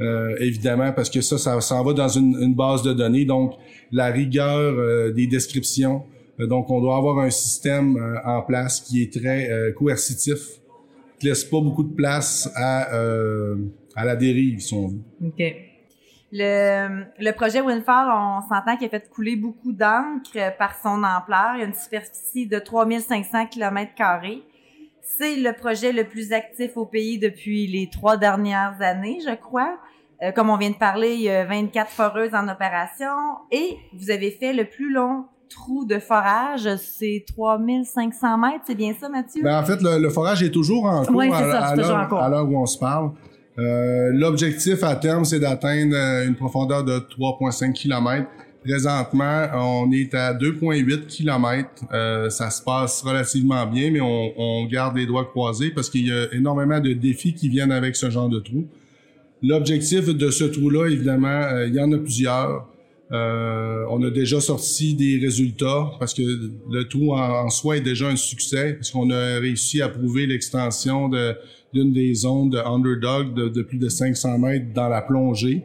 Euh, 0.00 0.36
évidemment, 0.40 0.92
parce 0.92 1.08
que 1.08 1.20
ça, 1.20 1.38
ça 1.38 1.58
s'en 1.60 1.82
va 1.82 1.92
dans 1.92 2.08
une, 2.08 2.54
base 2.54 2.82
de 2.82 2.92
données. 2.92 3.24
Donc, 3.24 3.54
la 3.92 4.06
rigueur 4.06 4.74
euh, 4.78 5.12
des 5.12 5.26
descriptions. 5.26 6.02
Euh, 6.40 6.46
donc, 6.46 6.68
on 6.70 6.80
doit 6.80 6.96
avoir 6.96 7.18
un 7.20 7.30
système 7.30 7.96
en 8.24 8.42
place 8.42 8.80
qui 8.80 9.02
est 9.02 9.12
très 9.12 9.72
coercitif, 9.74 10.60
qui 11.18 11.26
laisse 11.26 11.44
pas 11.44 11.60
beaucoup 11.60 11.84
de 11.84 11.94
place 11.94 12.50
à, 12.56 12.90
à 13.94 14.04
la 14.04 14.16
dérive, 14.16 14.60
si 14.60 14.74
on 14.74 14.88
veut. 14.88 15.02
OK. 15.24 15.42
Le, 16.32 17.04
le 17.18 17.30
projet 17.32 17.60
Windfall, 17.60 18.08
on 18.10 18.40
s'entend 18.42 18.76
qu'il 18.76 18.86
a 18.86 18.90
fait 18.90 19.08
couler 19.08 19.36
beaucoup 19.36 19.72
d'encre 19.72 20.56
par 20.58 20.74
son 20.82 21.02
ampleur. 21.04 21.52
Il 21.54 21.60
y 21.60 21.62
a 21.62 21.66
une 21.66 21.74
superficie 21.74 22.46
de 22.46 22.58
3500 22.58 23.46
km 23.46 23.92
C'est 25.02 25.36
le 25.36 25.52
projet 25.52 25.92
le 25.92 26.04
plus 26.04 26.32
actif 26.32 26.76
au 26.76 26.84
pays 26.84 27.18
depuis 27.18 27.66
les 27.68 27.88
trois 27.90 28.16
dernières 28.16 28.76
années, 28.80 29.20
je 29.24 29.34
crois. 29.34 29.78
Euh, 30.22 30.32
comme 30.32 30.48
on 30.50 30.56
vient 30.56 30.70
de 30.70 30.76
parler, 30.76 31.14
il 31.14 31.22
y 31.22 31.30
a 31.30 31.44
24 31.44 31.90
foreuses 31.90 32.34
en 32.34 32.48
opération 32.48 33.12
et 33.50 33.76
vous 33.92 34.10
avez 34.10 34.30
fait 34.30 34.52
le 34.52 34.64
plus 34.64 34.90
long 34.90 35.26
trou 35.48 35.84
de 35.84 35.98
forage, 35.98 36.68
c'est 36.76 37.24
3500 37.36 38.38
mètres, 38.38 38.64
c'est 38.66 38.74
bien 38.74 38.92
ça, 38.98 39.08
Mathieu? 39.08 39.42
Ben, 39.42 39.60
en 39.60 39.64
fait, 39.64 39.78
le, 39.80 40.10
forage 40.10 40.42
est 40.42 40.50
toujours 40.50 40.86
en 40.86 41.04
cours 41.04 41.16
oui, 41.16 41.30
ça, 41.30 41.68
à, 41.68 41.76
toujours 41.76 41.96
en 41.96 42.06
cours. 42.08 42.18
à 42.18 42.28
l'heure 42.28 42.48
où 42.48 42.56
on 42.56 42.66
se 42.66 42.78
parle. 42.78 43.12
Euh, 43.58 44.10
l'objectif 44.12 44.82
à 44.82 44.96
terme, 44.96 45.24
c'est 45.24 45.40
d'atteindre 45.40 45.96
euh, 45.96 46.26
une 46.26 46.34
profondeur 46.34 46.84
de 46.84 46.98
3,5 46.98 47.72
km. 47.72 48.28
Présentement, 48.62 49.46
on 49.54 49.90
est 49.92 50.12
à 50.14 50.34
2,8 50.34 51.06
km. 51.06 51.68
Euh, 51.92 52.28
ça 52.30 52.50
se 52.50 52.62
passe 52.62 53.02
relativement 53.02 53.64
bien, 53.66 53.90
mais 53.90 54.00
on, 54.00 54.32
on 54.36 54.66
garde 54.66 54.96
les 54.96 55.06
doigts 55.06 55.24
croisés 55.24 55.70
parce 55.70 55.88
qu'il 55.88 56.08
y 56.08 56.12
a 56.12 56.26
énormément 56.32 56.80
de 56.80 56.92
défis 56.92 57.32
qui 57.32 57.48
viennent 57.48 57.72
avec 57.72 57.94
ce 57.96 58.10
genre 58.10 58.28
de 58.28 58.40
trou. 58.40 58.66
L'objectif 59.42 60.06
de 60.06 60.30
ce 60.30 60.44
trou-là, 60.44 60.88
évidemment, 60.88 61.28
euh, 61.28 61.66
il 61.68 61.74
y 61.74 61.80
en 61.80 61.92
a 61.92 61.98
plusieurs. 61.98 62.68
Euh, 63.12 63.84
on 63.90 64.02
a 64.02 64.10
déjà 64.10 64.40
sorti 64.40 64.94
des 64.94 65.18
résultats 65.18 65.92
parce 66.00 66.12
que 66.12 66.22
le 66.22 66.88
trou 66.88 67.14
en, 67.14 67.48
soi 67.50 67.76
est 67.76 67.80
déjà 67.80 68.08
un 68.08 68.16
succès 68.16 68.74
parce 68.74 68.90
qu'on 68.90 69.10
a 69.10 69.38
réussi 69.38 69.80
à 69.80 69.88
prouver 69.88 70.26
l'extension 70.26 71.08
d'une 71.76 71.92
des 71.92 72.14
zones 72.14 72.50
de 72.50 72.58
underdog 72.58 73.34
de, 73.34 73.62
plus 73.62 73.78
de 73.78 73.88
500 73.88 74.38
mètres 74.38 74.66
dans 74.74 74.88
la 74.88 75.02
plongée. 75.02 75.62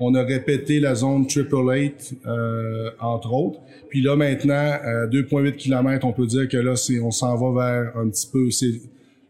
On 0.00 0.14
a 0.14 0.22
répété 0.22 0.80
la 0.80 0.94
zone 0.94 1.26
Triple 1.26 1.72
Eight, 1.72 2.14
euh, 2.26 2.90
entre 3.00 3.32
autres. 3.32 3.60
Puis 3.88 4.02
là, 4.02 4.16
maintenant, 4.16 4.54
à 4.54 5.06
2,8 5.06 5.56
km, 5.56 6.04
on 6.06 6.12
peut 6.12 6.26
dire 6.26 6.48
que 6.48 6.56
là, 6.56 6.74
c'est, 6.76 6.98
on 6.98 7.10
s'en 7.10 7.36
va 7.36 7.64
vers 7.64 7.96
un 7.96 8.08
petit 8.08 8.28
peu, 8.30 8.50
c'est 8.50 8.80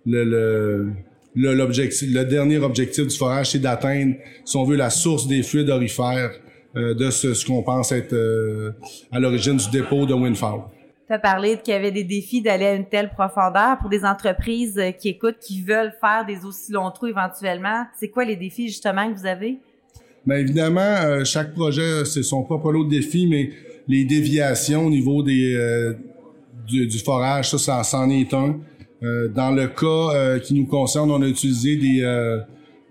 le, 0.06 0.24
le 0.24 0.88
l'objectif, 1.34 2.08
le 2.12 2.24
dernier 2.24 2.58
objectif 2.58 3.06
du 3.06 3.16
forage, 3.16 3.50
c'est 3.50 3.58
d'atteindre, 3.58 4.14
si 4.44 4.56
on 4.56 4.64
veut, 4.64 4.76
la 4.76 4.90
source 4.90 5.26
des 5.26 5.42
fluides 5.42 5.70
orifères 5.70 6.32
euh, 6.76 6.94
de 6.94 7.10
ce, 7.10 7.34
ce 7.34 7.44
qu'on 7.44 7.62
pense 7.62 7.92
être 7.92 8.12
euh, 8.12 8.72
à 9.12 9.20
l'origine 9.20 9.56
du 9.56 9.70
dépôt 9.70 10.06
de 10.06 10.14
Windfall. 10.14 10.60
Tu 11.06 11.12
as 11.12 11.18
parlé 11.18 11.58
qu'il 11.58 11.74
y 11.74 11.76
avait 11.76 11.90
des 11.90 12.04
défis 12.04 12.40
d'aller 12.40 12.64
à 12.64 12.74
une 12.74 12.86
telle 12.86 13.10
profondeur 13.10 13.78
pour 13.78 13.90
des 13.90 14.04
entreprises 14.04 14.78
euh, 14.78 14.90
qui 14.90 15.10
écoutent, 15.10 15.38
qui 15.38 15.62
veulent 15.62 15.92
faire 16.00 16.24
des 16.26 16.44
aussi 16.44 16.72
longs 16.72 16.90
trous 16.90 17.08
éventuellement. 17.08 17.84
C'est 17.98 18.08
quoi 18.08 18.24
les 18.24 18.36
défis 18.36 18.68
justement 18.68 19.12
que 19.12 19.18
vous 19.18 19.26
avez? 19.26 19.58
Bien 20.26 20.36
évidemment, 20.38 21.22
chaque 21.24 21.52
projet, 21.52 22.06
c'est 22.06 22.22
son 22.22 22.42
propre 22.44 22.72
lot 22.72 22.84
de 22.84 22.90
défis, 22.90 23.26
mais 23.26 23.50
les 23.86 24.04
déviations 24.04 24.86
au 24.86 24.90
niveau 24.90 25.22
des, 25.22 25.94
du, 26.66 26.86
du, 26.86 26.98
forage, 26.98 27.50
ça, 27.50 27.58
ça 27.58 27.84
c'en 27.84 28.08
est 28.08 28.32
un. 28.32 28.58
Euh, 29.02 29.28
dans 29.28 29.50
le 29.50 29.66
cas 29.68 30.14
euh, 30.14 30.38
qui 30.38 30.54
nous 30.54 30.66
concerne, 30.66 31.10
on 31.10 31.20
a 31.20 31.26
utilisé 31.26 31.76
des, 31.76 32.02
euh, 32.02 32.40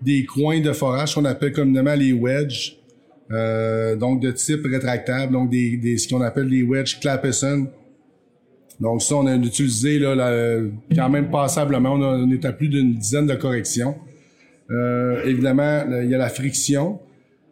des 0.00 0.24
coins 0.24 0.60
de 0.60 0.72
forage 0.72 1.14
qu'on 1.14 1.24
appelle 1.24 1.52
communément 1.52 1.94
les 1.94 2.12
wedges, 2.12 2.78
donc 3.98 4.20
de 4.20 4.30
type 4.30 4.64
rétractable, 4.64 5.32
donc 5.32 5.50
des, 5.50 5.76
des 5.76 5.96
ce 5.96 6.08
qu'on 6.08 6.20
appelle 6.20 6.46
les 6.46 6.62
wedges 6.62 7.00
Clapperson. 7.00 7.66
Donc 8.80 9.02
ça, 9.02 9.16
on 9.16 9.26
a 9.26 9.36
utilisé 9.36 9.98
là, 9.98 10.58
quand 10.94 11.08
même 11.08 11.30
passablement. 11.30 11.92
On, 11.92 12.30
est 12.30 12.44
à 12.44 12.52
plus 12.52 12.68
d'une 12.68 12.94
dizaine 12.94 13.26
de 13.26 13.34
corrections. 13.34 13.94
évidemment, 15.24 15.84
il 16.02 16.10
y 16.10 16.14
a 16.14 16.18
la 16.18 16.28
friction. 16.28 16.98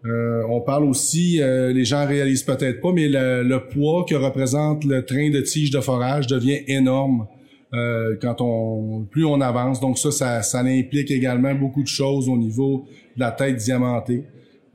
on 0.04 0.60
parle 0.60 0.84
aussi, 0.84 1.40
les 1.40 1.84
gens 1.84 2.06
réalisent 2.06 2.42
peut-être 2.42 2.80
pas, 2.80 2.92
mais 2.92 3.08
le, 3.08 3.44
le, 3.44 3.60
poids 3.68 4.04
que 4.08 4.16
représente 4.16 4.84
le 4.84 5.04
train 5.04 5.30
de 5.30 5.40
tige 5.40 5.70
de 5.70 5.80
forage 5.80 6.26
devient 6.26 6.60
énorme. 6.66 7.26
Euh, 7.74 8.16
quand 8.20 8.42
on 8.42 9.06
plus 9.10 9.24
on 9.24 9.40
avance. 9.40 9.80
Donc 9.80 9.96
ça, 9.96 10.10
ça, 10.10 10.42
ça 10.42 10.60
implique 10.60 11.10
également 11.10 11.54
beaucoup 11.54 11.82
de 11.82 11.88
choses 11.88 12.28
au 12.28 12.36
niveau 12.36 12.86
de 13.16 13.20
la 13.20 13.30
tête 13.30 13.56
diamantée. 13.56 14.24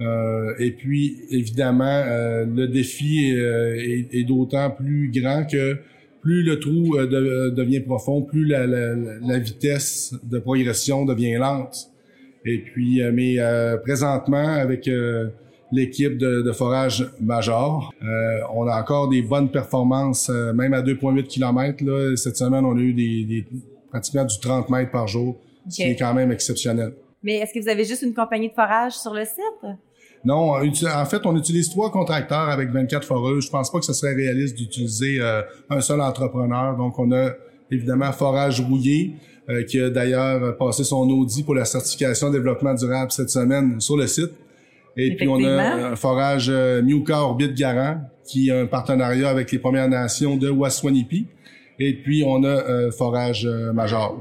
Euh, 0.02 0.54
et 0.58 0.72
puis, 0.72 1.18
évidemment, 1.30 1.86
euh, 1.86 2.46
le 2.46 2.68
défi 2.68 3.26
est, 3.30 4.08
est, 4.12 4.24
d'autant 4.24 4.72
plus 4.72 5.12
grand 5.14 5.46
que 5.46 5.78
plus 6.22 6.44
le 6.44 6.60
trou 6.60 6.98
devient 6.98 7.82
profond, 7.82 8.22
plus 8.22 8.46
la, 8.46 8.68
la, 8.68 8.96
la, 8.96 9.40
vitesse 9.40 10.16
de 10.24 10.40
progression 10.40 11.06
devient 11.06 11.36
lente. 11.36 11.92
Et 12.46 12.60
puis, 12.60 13.02
mais 13.12 13.38
présentement, 13.84 14.54
avec 14.54 14.88
l'équipe 15.72 16.18
de, 16.18 16.42
de, 16.42 16.52
forage 16.52 17.10
major. 17.20 17.94
Euh, 18.02 18.40
on 18.54 18.68
a 18.68 18.80
encore 18.80 19.10
des 19.10 19.22
bonnes 19.22 19.50
performances, 19.50 20.30
euh, 20.30 20.54
même 20.54 20.74
à 20.74 20.82
2,8 20.82 21.24
km. 21.24 21.84
Là, 21.84 22.16
cette 22.16 22.38
semaine, 22.38 22.66
on 22.66 22.78
a 22.78 22.80
eu 22.80 22.94
des, 22.94 23.24
des, 23.26 23.46
pratiquement 23.90 24.26
du 24.26 24.40
30 24.40 24.70
mètres 24.70 24.92
par 24.92 25.08
jour, 25.08 25.38
ce 25.68 25.76
qui 25.76 25.84
est 25.84 25.96
quand 25.96 26.14
même 26.14 26.32
exceptionnel. 26.32 26.94
Mais 27.24 27.38
est-ce 27.38 27.54
que 27.54 27.60
vous 27.60 27.70
avez 27.70 27.84
juste 27.84 28.04
une 28.04 28.14
compagnie 28.14 28.50
de 28.50 28.54
forage 28.54 28.94
sur 28.94 29.14
le 29.14 29.26
site? 29.26 29.78
Non, 30.26 30.54
en 30.56 31.06
fait, 31.06 31.26
on 31.26 31.36
utilise 31.38 31.70
trois 31.70 31.92
contracteurs 31.92 32.50
avec 32.50 32.70
24 32.70 33.06
foreuses. 33.06 33.46
Je 33.46 33.50
pense 33.50 33.72
pas 33.72 33.80
que 33.80 33.86
ce 33.86 33.94
serait 33.94 34.14
réaliste 34.14 34.58
d'utiliser 34.58 35.18
euh, 35.20 35.42
un 35.70 35.82
seul 35.82 36.02
entrepreneur. 36.02 36.76
Donc, 36.76 37.00
on 37.00 37.12
a 37.12 37.32
évidemment 37.72 38.12
Forage 38.12 38.62
Rouillé, 38.62 39.16
euh, 39.50 39.64
qui 39.64 39.80
a 39.80 39.90
d'ailleurs 39.90 40.58
passé 40.58 40.84
son 40.84 41.10
audit 41.10 41.46
pour 41.46 41.56
la 41.56 41.64
certification 41.64 42.30
développement 42.30 42.74
durable 42.74 43.12
cette 43.12 43.30
semaine 43.30 43.80
sur 43.80 43.96
le 43.96 44.06
site. 44.08 44.32
Et 44.98 45.16
puis 45.16 45.28
on 45.28 45.42
a 45.44 45.92
un 45.92 45.96
forage 45.96 46.50
euh, 46.50 46.82
Miuka 46.82 47.22
Orbit 47.22 47.54
Garant 47.54 48.02
qui 48.26 48.52
a 48.52 48.60
un 48.60 48.66
partenariat 48.66 49.30
avec 49.30 49.52
les 49.52 49.60
Premières 49.60 49.88
Nations 49.88 50.36
de 50.36 50.50
Waswanipi. 50.50 51.28
Et 51.80 51.94
puis 51.94 52.24
on 52.26 52.44
a 52.44 52.92
forage 52.92 53.46
euh, 53.46 53.72
Major. 53.72 54.18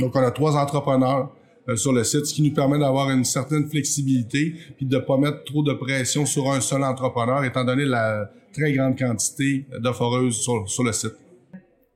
Donc 0.00 0.16
on 0.16 0.22
a 0.22 0.30
trois 0.30 0.56
entrepreneurs 0.56 1.30
euh, 1.68 1.76
sur 1.76 1.92
le 1.92 2.04
site, 2.04 2.26
ce 2.26 2.34
qui 2.34 2.42
nous 2.42 2.54
permet 2.54 2.78
d'avoir 2.78 3.10
une 3.10 3.24
certaine 3.24 3.68
flexibilité 3.68 4.54
puis 4.76 4.86
de 4.86 4.98
pas 4.98 5.16
mettre 5.16 5.44
trop 5.44 5.62
de 5.62 5.72
pression 5.72 6.26
sur 6.26 6.50
un 6.50 6.60
seul 6.60 6.82
entrepreneur, 6.82 7.44
étant 7.44 7.64
donné 7.64 7.84
la 7.84 8.30
très 8.52 8.72
grande 8.72 8.98
quantité 8.98 9.66
de 9.78 9.90
foreuses 9.90 10.36
sur, 10.36 10.68
sur 10.68 10.84
le 10.84 10.92
site 10.92 11.14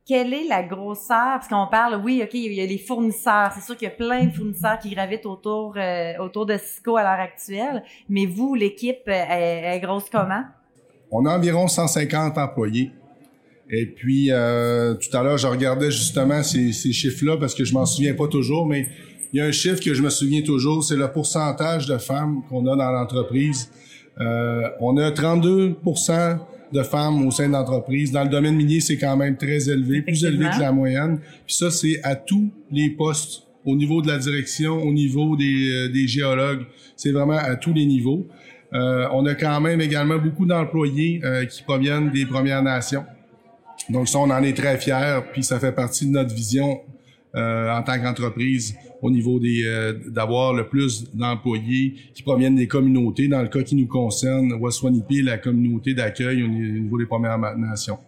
quelle 0.07 0.33
est 0.33 0.47
la 0.47 0.63
grosseur? 0.63 1.35
Parce 1.35 1.49
qu'on 1.49 1.67
parle, 1.67 2.01
oui, 2.03 2.21
OK, 2.23 2.31
il 2.35 2.53
y 2.53 2.61
a 2.61 2.67
les 2.67 2.79
fournisseurs. 2.79 3.51
C'est 3.55 3.63
sûr 3.63 3.77
qu'il 3.77 3.89
y 3.89 3.91
a 3.91 3.95
plein 3.95 4.27
de 4.27 4.33
fournisseurs 4.33 4.79
qui 4.79 4.91
gravitent 4.91 5.27
autour, 5.27 5.75
euh, 5.77 6.13
autour 6.21 6.47
de 6.47 6.57
Cisco 6.57 6.97
à 6.97 7.03
l'heure 7.03 7.21
actuelle. 7.21 7.83
Mais 8.09 8.25
vous, 8.25 8.55
l'équipe, 8.55 9.03
euh, 9.09 9.13
est, 9.13 9.81
grosse 9.81 10.09
comment? 10.11 10.45
On 11.11 11.27
a 11.27 11.37
environ 11.37 11.67
150 11.67 12.39
employés. 12.39 12.93
Et 13.69 13.87
puis, 13.87 14.31
euh, 14.31 14.95
tout 14.95 15.15
à 15.17 15.25
l'heure, 15.25 15.39
je 15.39 15.49
regardais 15.49 15.91
justement 15.91 16.45
ces, 16.45 16.73
ces 16.73 16.93
chiffres-là 16.93 17.37
parce 17.37 17.55
que 17.57 17.65
je 17.65 17.75
m'en 17.75 17.85
souviens 17.85 18.15
pas 18.15 18.29
toujours, 18.29 18.65
mais 18.65 18.87
il 19.33 19.39
y 19.39 19.41
a 19.41 19.45
un 19.45 19.53
chiffre 19.53 19.81
que 19.83 19.95
je 19.95 20.03
me 20.03 20.11
souviens 20.11 20.43
toujours, 20.43 20.85
c'est 20.85 20.97
le 20.97 21.09
pourcentage 21.09 21.87
de 21.87 21.99
femmes 21.99 22.43
qu'on 22.49 22.67
a 22.67 22.77
dans 22.77 22.91
l'entreprise. 22.91 23.71
on 24.19 24.97
a 24.97 25.11
32% 25.11 26.39
de 26.73 26.83
femmes 26.83 27.27
au 27.27 27.31
sein 27.31 27.49
de 27.49 27.53
l'entreprise. 27.53 28.13
Dans 28.13 28.25
le 28.25 28.29
domaine 28.29 28.57
minier, 28.57 28.81
c'est 28.81 28.97
quand 28.97 29.17
même 29.17 29.37
très 29.37 29.69
élevé, 29.69 30.03
plus 30.03 30.25
élevé 30.25 30.47
que 30.55 30.61
la 30.61 30.73
moyenne. 30.73 31.19
Puis 31.47 31.55
ça, 31.55 31.71
c'est 31.71 32.01
à 32.03 32.17
tous 32.17 32.51
les 32.71 32.91
postes, 32.91 33.43
au 33.65 33.77
niveau 33.77 34.03
de 34.03 34.09
la 34.09 34.19
direction, 34.19 34.83
au 34.83 34.93
niveau 34.93 35.37
des, 35.37 35.71
euh, 35.71 35.89
des 35.89 36.07
géologues. 36.07 36.65
C'est 36.97 37.13
vraiment 37.13 37.37
à 37.37 37.57
tous 37.57 37.73
les 37.73 37.87
niveaux. 37.87 38.27
Euh, 38.73 39.09
on 39.13 39.25
a 39.27 39.35
quand 39.35 39.61
même 39.61 39.81
également 39.81 40.19
beaucoup 40.19 40.47
d'employés 40.47 41.21
euh, 41.25 41.45
qui 41.47 41.63
proviennent 41.63 42.11
des 42.11 42.27
Premières 42.27 42.63
Nations. 42.63 43.05
Donc 43.89 44.09
ça, 44.09 44.19
on 44.19 44.31
en 44.31 44.43
est 44.43 44.57
très 44.57 44.79
fiers, 44.79 45.21
puis 45.33 45.45
ça 45.45 45.61
fait 45.61 45.73
partie 45.73 46.07
de 46.07 46.13
notre 46.13 46.35
vision 46.35 46.81
euh, 47.37 47.71
en 47.71 47.83
tant 47.83 47.99
qu'entreprise 48.01 48.75
au 49.03 49.11
niveau 49.11 49.39
des 49.39 49.65
euh, 49.65 49.93
d'avoir 50.09 50.53
le 50.53 50.69
plus 50.69 51.13
d'employés 51.15 51.95
qui 52.15 52.23
proviennent 52.23 52.57
des 52.57 52.69
communautés. 52.69 53.29
Dans 53.29 53.43
le 53.43 53.49
cas 53.49 53.63
qui 53.63 53.75
nous 53.75 53.87
concerne, 53.87 54.53
Waswanipi, 54.55 55.23
la 55.23 55.39
communauté 55.39 55.95
d'accueil 55.95 56.43
au 56.43 56.49
niveau 56.49 56.99
des 56.99 57.07
Premières 57.07 57.39
Nations. 57.57 57.99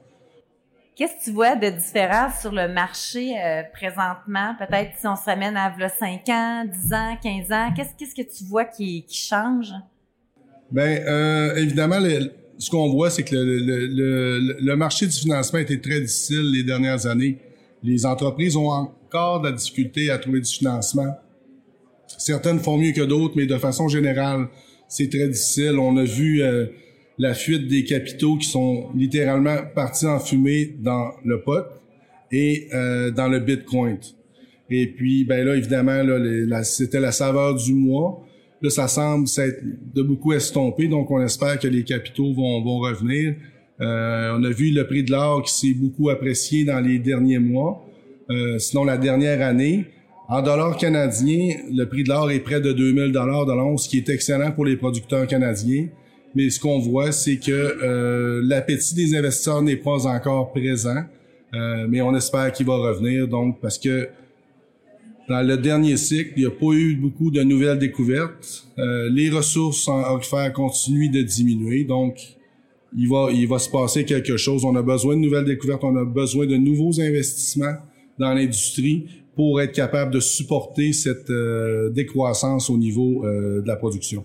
Qu'est-ce 0.99 1.15
que 1.15 1.25
tu 1.27 1.31
vois 1.31 1.55
de 1.55 1.71
différent 1.71 2.29
sur 2.41 2.51
le 2.51 2.67
marché 2.67 3.33
euh, 3.39 3.63
présentement? 3.73 4.57
Peut-être 4.59 4.91
si 4.99 5.07
on 5.07 5.15
se 5.15 5.27
ramène 5.27 5.57
à 5.57 5.73
5 5.89 6.29
ans, 6.29 6.65
10 6.65 6.93
ans, 6.93 7.17
15 7.23 7.53
ans, 7.53 7.73
qu'est-ce, 7.77 7.91
qu'est-ce 7.97 8.15
que 8.17 8.37
tu 8.37 8.43
vois 8.45 8.65
qui, 8.65 9.05
qui 9.05 9.17
change? 9.17 9.73
Bien, 10.73 10.85
euh, 10.85 11.55
évidemment, 11.55 12.01
ce 12.59 12.69
qu'on 12.69 12.91
voit, 12.91 13.11
c'est 13.11 13.23
que 13.23 13.37
le, 13.37 13.87
le, 13.87 14.57
le, 14.61 14.77
marché 14.77 15.07
du 15.07 15.13
financement 15.13 15.61
a 15.61 15.63
été 15.63 15.81
très 15.81 16.01
difficile 16.01 16.51
les 16.53 16.65
dernières 16.65 17.07
années. 17.07 17.39
Les 17.85 18.05
entreprises 18.05 18.57
ont 18.57 18.91
encore 19.09 19.41
de 19.41 19.49
la 19.49 19.55
difficulté 19.55 20.11
à 20.11 20.19
trouver 20.19 20.41
du 20.41 20.51
financement. 20.51 21.15
Certaines 22.07 22.59
font 22.59 22.77
mieux 22.77 22.93
que 22.93 23.03
d'autres, 23.03 23.35
mais 23.37 23.47
de 23.47 23.57
façon 23.57 23.89
générale, 23.89 24.49
c'est 24.89 25.09
très 25.09 25.29
difficile. 25.29 25.79
On 25.79 25.97
a 25.97 26.05
vu 26.05 26.43
euh, 26.43 26.67
la 27.19 27.35
fuite 27.35 27.69
des 27.69 27.85
capitaux 27.85 28.37
qui 28.37 28.49
sont 28.49 28.91
littéralement 28.95 29.57
partis 29.75 30.07
en 30.07 30.21
fumée 30.21 30.77
dans 30.79 31.13
le 31.25 31.41
pot 31.43 31.65
et 32.31 32.69
euh, 32.75 33.11
dans 33.11 33.29
le 33.29 33.41
Bitcoin. 33.41 33.99
Et 34.71 34.87
puis, 34.87 35.25
ben 35.25 35.47
là, 35.47 35.57
évidemment, 35.57 36.03
là, 36.03 36.63
c'était 36.65 37.01
la 37.01 37.13
saveur 37.13 37.55
du 37.55 37.73
mois. 37.73 38.27
Là, 38.61 38.69
ça 38.69 38.89
semble 38.89 39.27
s'être 39.27 39.63
de 39.95 40.03
beaucoup 40.03 40.33
estompé, 40.33 40.89
donc 40.89 41.11
on 41.11 41.23
espère 41.23 41.59
que 41.59 41.69
les 41.69 41.85
capitaux 41.85 42.35
vont, 42.35 42.63
vont 42.63 42.81
revenir. 42.81 43.37
Euh, 43.81 44.37
on 44.37 44.45
a 44.45 44.51
vu 44.51 44.71
le 44.71 44.87
prix 44.87 45.05
de 45.05 45.13
l'or 45.13 45.43
qui 45.45 45.53
s'est 45.53 45.75
beaucoup 45.75 46.11
apprécié 46.11 46.65
dans 46.65 46.81
les 46.81 46.99
derniers 46.99 47.39
mois. 47.39 47.88
Euh, 48.31 48.59
sinon 48.59 48.85
la 48.85 48.99
dernière 48.99 49.41
année. 49.43 49.87
En 50.29 50.43
dollars 50.43 50.77
canadiens, 50.77 51.57
le 51.73 51.87
prix 51.87 52.05
de 52.05 52.11
l'or 52.11 52.31
est 52.31 52.41
près 52.41 52.61
de 52.61 52.73
2000 52.73 53.13
dollars 53.13 53.47
de 53.47 53.53
l'once, 53.53 53.85
ce 53.85 53.89
qui 53.89 53.97
est 53.97 54.09
excellent 54.11 54.53
pour 54.53 54.67
les 54.67 54.77
producteurs 54.77 55.27
canadiens. 55.27 55.87
Mais 56.35 56.51
ce 56.51 56.61
qu'on 56.61 56.79
voit, 56.79 57.13
c'est 57.13 57.39
que 57.39 57.51
euh, 57.51 58.43
l'appétit 58.45 58.95
des 58.95 59.17
investisseurs 59.17 59.63
n'est 59.63 59.77
pas 59.77 60.07
encore 60.07 60.53
présent, 60.53 61.03
euh, 61.55 61.87
mais 61.89 62.03
on 62.03 62.15
espère 62.15 62.53
qu'il 62.53 62.67
va 62.67 62.77
revenir. 62.77 63.27
Donc, 63.27 63.59
parce 63.63 63.79
que 63.79 64.11
dans 65.31 65.41
le 65.41 65.57
dernier 65.57 65.97
cycle, 65.97 66.33
il 66.37 66.41
n'y 66.41 66.47
a 66.47 66.51
pas 66.51 66.73
eu 66.75 66.95
beaucoup 66.97 67.31
de 67.31 67.43
nouvelles 67.43 67.79
découvertes. 67.79 68.67
les 68.77 69.31
ressources 69.31 69.89
en 69.89 70.03
aurifères 70.13 70.53
continuent 70.53 71.11
de 71.11 71.23
diminuer. 71.23 71.85
Donc, 71.85 72.19
il 72.97 73.09
va, 73.09 73.29
il 73.33 73.49
va 73.49 73.59
se 73.59 73.71
passer 73.71 74.05
quelque 74.05 74.37
chose. 74.37 74.63
On 74.65 74.77
a 74.77 74.83
besoin 74.83 75.17
de 75.17 75.21
nouvelles 75.21 75.45
découvertes, 75.47 75.85
on 75.85 75.97
a 75.97 76.05
besoin 76.05 76.47
de 76.47 76.57
nouveaux 76.57 77.01
investissements 77.01 77.77
dans 78.19 78.35
l'industrie 78.35 79.09
pour 79.35 79.61
être 79.61 79.73
capable 79.73 80.11
de 80.11 80.21
supporter 80.21 80.93
cette 80.93 81.31
euh, 81.31 81.91
décroissance 81.91 82.71
au 82.71 82.77
niveau 82.77 83.25
euh, 83.25 83.63
de 83.63 83.69
la 83.69 83.77
production. 83.77 84.25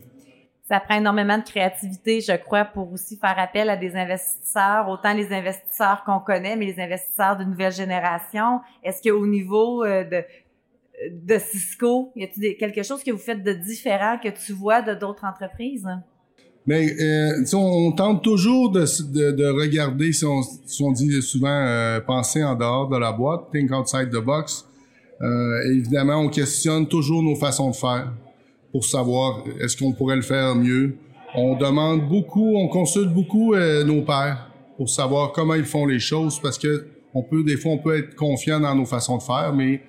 Ça 0.67 0.79
prend 0.79 0.95
énormément 0.95 1.37
de 1.37 1.43
créativité, 1.43 2.21
je 2.21 2.35
crois, 2.37 2.65
pour 2.65 2.91
aussi 2.91 3.17
faire 3.17 3.37
appel 3.37 3.69
à 3.69 3.77
des 3.77 3.95
investisseurs, 3.95 4.89
autant 4.89 5.13
les 5.13 5.31
investisseurs 5.31 6.03
qu'on 6.05 6.19
connaît, 6.19 6.55
mais 6.55 6.65
les 6.65 6.79
investisseurs 6.79 7.37
de 7.37 7.43
nouvelle 7.43 7.73
génération. 7.73 8.61
Est-ce 8.81 9.07
qu'au 9.07 9.27
niveau 9.27 9.83
euh, 9.83 10.03
de, 10.03 10.23
de 11.11 11.37
Cisco, 11.37 12.11
y 12.15 12.23
a-t-il 12.23 12.57
quelque 12.57 12.81
chose 12.81 13.03
que 13.03 13.11
vous 13.11 13.17
faites 13.17 13.43
de 13.43 13.53
différent 13.53 14.17
que 14.17 14.29
tu 14.29 14.53
vois 14.53 14.81
de 14.81 14.95
d'autres 14.95 15.25
entreprises? 15.25 15.87
Mais 16.65 16.95
euh, 16.99 17.43
on, 17.53 17.91
tente 17.91 18.23
toujours 18.23 18.71
de, 18.71 18.85
de, 19.11 19.31
de 19.31 19.45
regarder, 19.47 20.13
si 20.13 20.25
on, 20.25 20.41
si 20.65 20.81
on, 20.81 20.91
dit 20.91 21.21
souvent 21.21 21.49
euh, 21.49 21.99
penser 21.99 22.43
en 22.43 22.55
dehors 22.55 22.87
de 22.87 22.97
la 22.97 23.11
boîte, 23.11 23.51
think 23.51 23.71
outside 23.71 24.09
the 24.09 24.23
box. 24.23 24.65
Euh, 25.21 25.71
évidemment, 25.71 26.17
on 26.17 26.29
questionne 26.29 26.87
toujours 26.87 27.21
nos 27.21 27.35
façons 27.35 27.71
de 27.71 27.75
faire 27.75 28.11
pour 28.71 28.85
savoir 28.85 29.43
est-ce 29.61 29.77
qu'on 29.77 29.93
pourrait 29.93 30.15
le 30.15 30.21
faire 30.21 30.55
mieux. 30.55 30.95
On 31.35 31.55
demande 31.55 32.07
beaucoup, 32.07 32.55
on 32.55 32.67
consulte 32.67 33.13
beaucoup 33.13 33.53
euh, 33.53 33.83
nos 33.83 34.01
pairs 34.01 34.49
pour 34.77 34.89
savoir 34.89 35.31
comment 35.31 35.55
ils 35.55 35.65
font 35.65 35.85
les 35.85 35.99
choses 35.99 36.39
parce 36.39 36.57
que 36.57 36.87
on 37.13 37.21
peut 37.21 37.43
des 37.43 37.57
fois 37.57 37.73
on 37.73 37.77
peut 37.77 37.97
être 37.97 38.15
confiant 38.15 38.59
dans 38.59 38.75
nos 38.75 38.85
façons 38.85 39.17
de 39.17 39.23
faire, 39.23 39.53
mais 39.55 39.81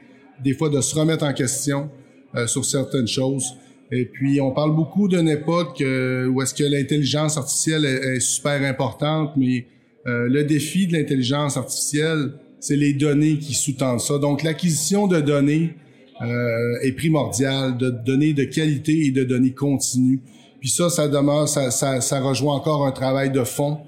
des 0.43 0.53
fois 0.53 0.69
de 0.69 0.81
se 0.81 0.95
remettre 0.95 1.25
en 1.25 1.33
question 1.33 1.91
euh, 2.35 2.47
sur 2.47 2.65
certaines 2.65 3.09
choses. 3.09 3.57
Et 3.97 4.07
puis, 4.07 4.41
on 4.41 4.51
parle 4.51 4.75
beaucoup 4.75 5.07
d'une 5.07 5.29
époque 5.29 5.81
euh, 5.81 6.27
où 6.27 6.43
est-ce 6.43 6.53
que 6.53 6.65
l'intelligence 6.65 7.37
artificielle 7.37 7.85
est, 7.85 8.19
super 8.19 8.61
importante, 8.63 9.37
mais 9.37 9.67
euh, 10.07 10.27
le 10.29 10.43
défi 10.43 10.89
de 10.89 10.95
l'intelligence 10.95 11.57
artificielle, 11.57 12.33
c'est 12.59 12.75
les 12.75 12.93
données 12.93 13.39
qui 13.39 13.55
sous-tendent 13.55 14.01
ça. 14.01 14.19
Donc, 14.19 14.43
l'acquisition 14.43 15.07
de 15.07 15.21
données 15.21 15.75
euh, 16.23 16.81
est 16.83 16.93
primordiale, 16.93 17.77
de 17.77 17.91
données 17.91 18.33
de 18.33 18.43
qualité 18.43 19.07
et 19.07 19.13
de 19.13 19.23
données 19.23 19.53
continues. 19.53 20.21
Puis 20.59 20.71
ça, 20.71 20.91
ça 20.91 21.07
demeure, 21.07 21.49
ça, 21.49 21.71
ça, 21.71 22.01
ça 22.01 22.21
rejoint 22.21 22.57
encore 22.57 22.87
un 22.87 22.93
travail 22.93 23.31
de 23.31 23.45
fond 23.45 23.79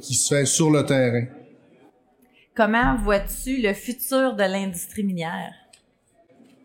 qui 0.00 0.14
se 0.14 0.34
fait 0.34 0.46
sur 0.46 0.70
le 0.70 0.86
terrain. 0.86 1.26
Comment 2.56 2.96
vois-tu 2.96 3.60
le 3.60 3.74
futur 3.74 4.34
de 4.34 4.42
l'industrie 4.42 5.04
minière? 5.04 5.52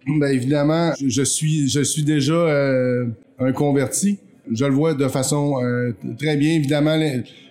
Ben 0.07 0.31
évidemment, 0.31 0.93
je 1.05 1.21
suis 1.23 1.69
je 1.69 1.81
suis 1.81 2.03
déjà 2.03 2.33
euh, 2.33 3.05
un 3.39 3.51
converti. 3.51 4.17
Je 4.51 4.65
le 4.65 4.71
vois 4.71 4.93
de 4.93 5.07
façon 5.07 5.61
euh, 5.61 5.91
très 6.17 6.37
bien. 6.37 6.55
Évidemment, 6.55 6.97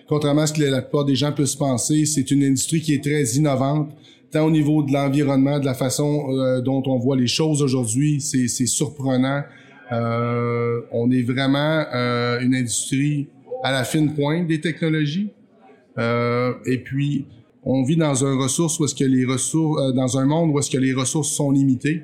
contrairement 0.07 0.41
à 0.41 0.47
ce 0.47 0.53
que 0.53 0.63
la 0.63 0.81
plupart 0.81 1.05
des 1.05 1.15
gens 1.15 1.31
peuvent 1.31 1.57
penser, 1.57 2.05
c'est 2.05 2.29
une 2.31 2.43
industrie 2.43 2.81
qui 2.81 2.93
est 2.93 3.03
très 3.03 3.23
innovante, 3.37 3.91
tant 4.31 4.45
au 4.45 4.51
niveau 4.51 4.83
de 4.83 4.91
l'environnement, 4.91 5.59
de 5.59 5.65
la 5.65 5.75
façon 5.75 6.25
euh, 6.31 6.61
dont 6.61 6.83
on 6.87 6.97
voit 6.97 7.15
les 7.15 7.27
choses 7.27 7.61
aujourd'hui. 7.61 8.19
C'est 8.19 8.47
surprenant. 8.65 9.43
on 9.91 11.11
est 11.11 11.23
vraiment 11.23 11.85
une 12.41 12.55
industrie 12.55 13.27
à 13.63 13.71
la 13.71 13.83
fine 13.83 14.13
pointe 14.13 14.47
des 14.47 14.59
technologies. 14.59 15.29
et 15.97 16.77
puis, 16.83 17.25
on 17.63 17.83
vit 17.83 17.97
dans 17.97 18.25
un 18.25 18.37
ressource 18.37 18.79
où 18.79 18.85
est-ce 18.85 18.95
que 18.95 19.03
les 19.05 19.25
ressources, 19.25 19.93
dans 19.93 20.17
un 20.17 20.25
monde 20.25 20.51
où 20.51 20.59
est-ce 20.59 20.69
que 20.69 20.77
les 20.77 20.93
ressources 20.93 21.29
sont 21.29 21.51
limitées. 21.51 22.03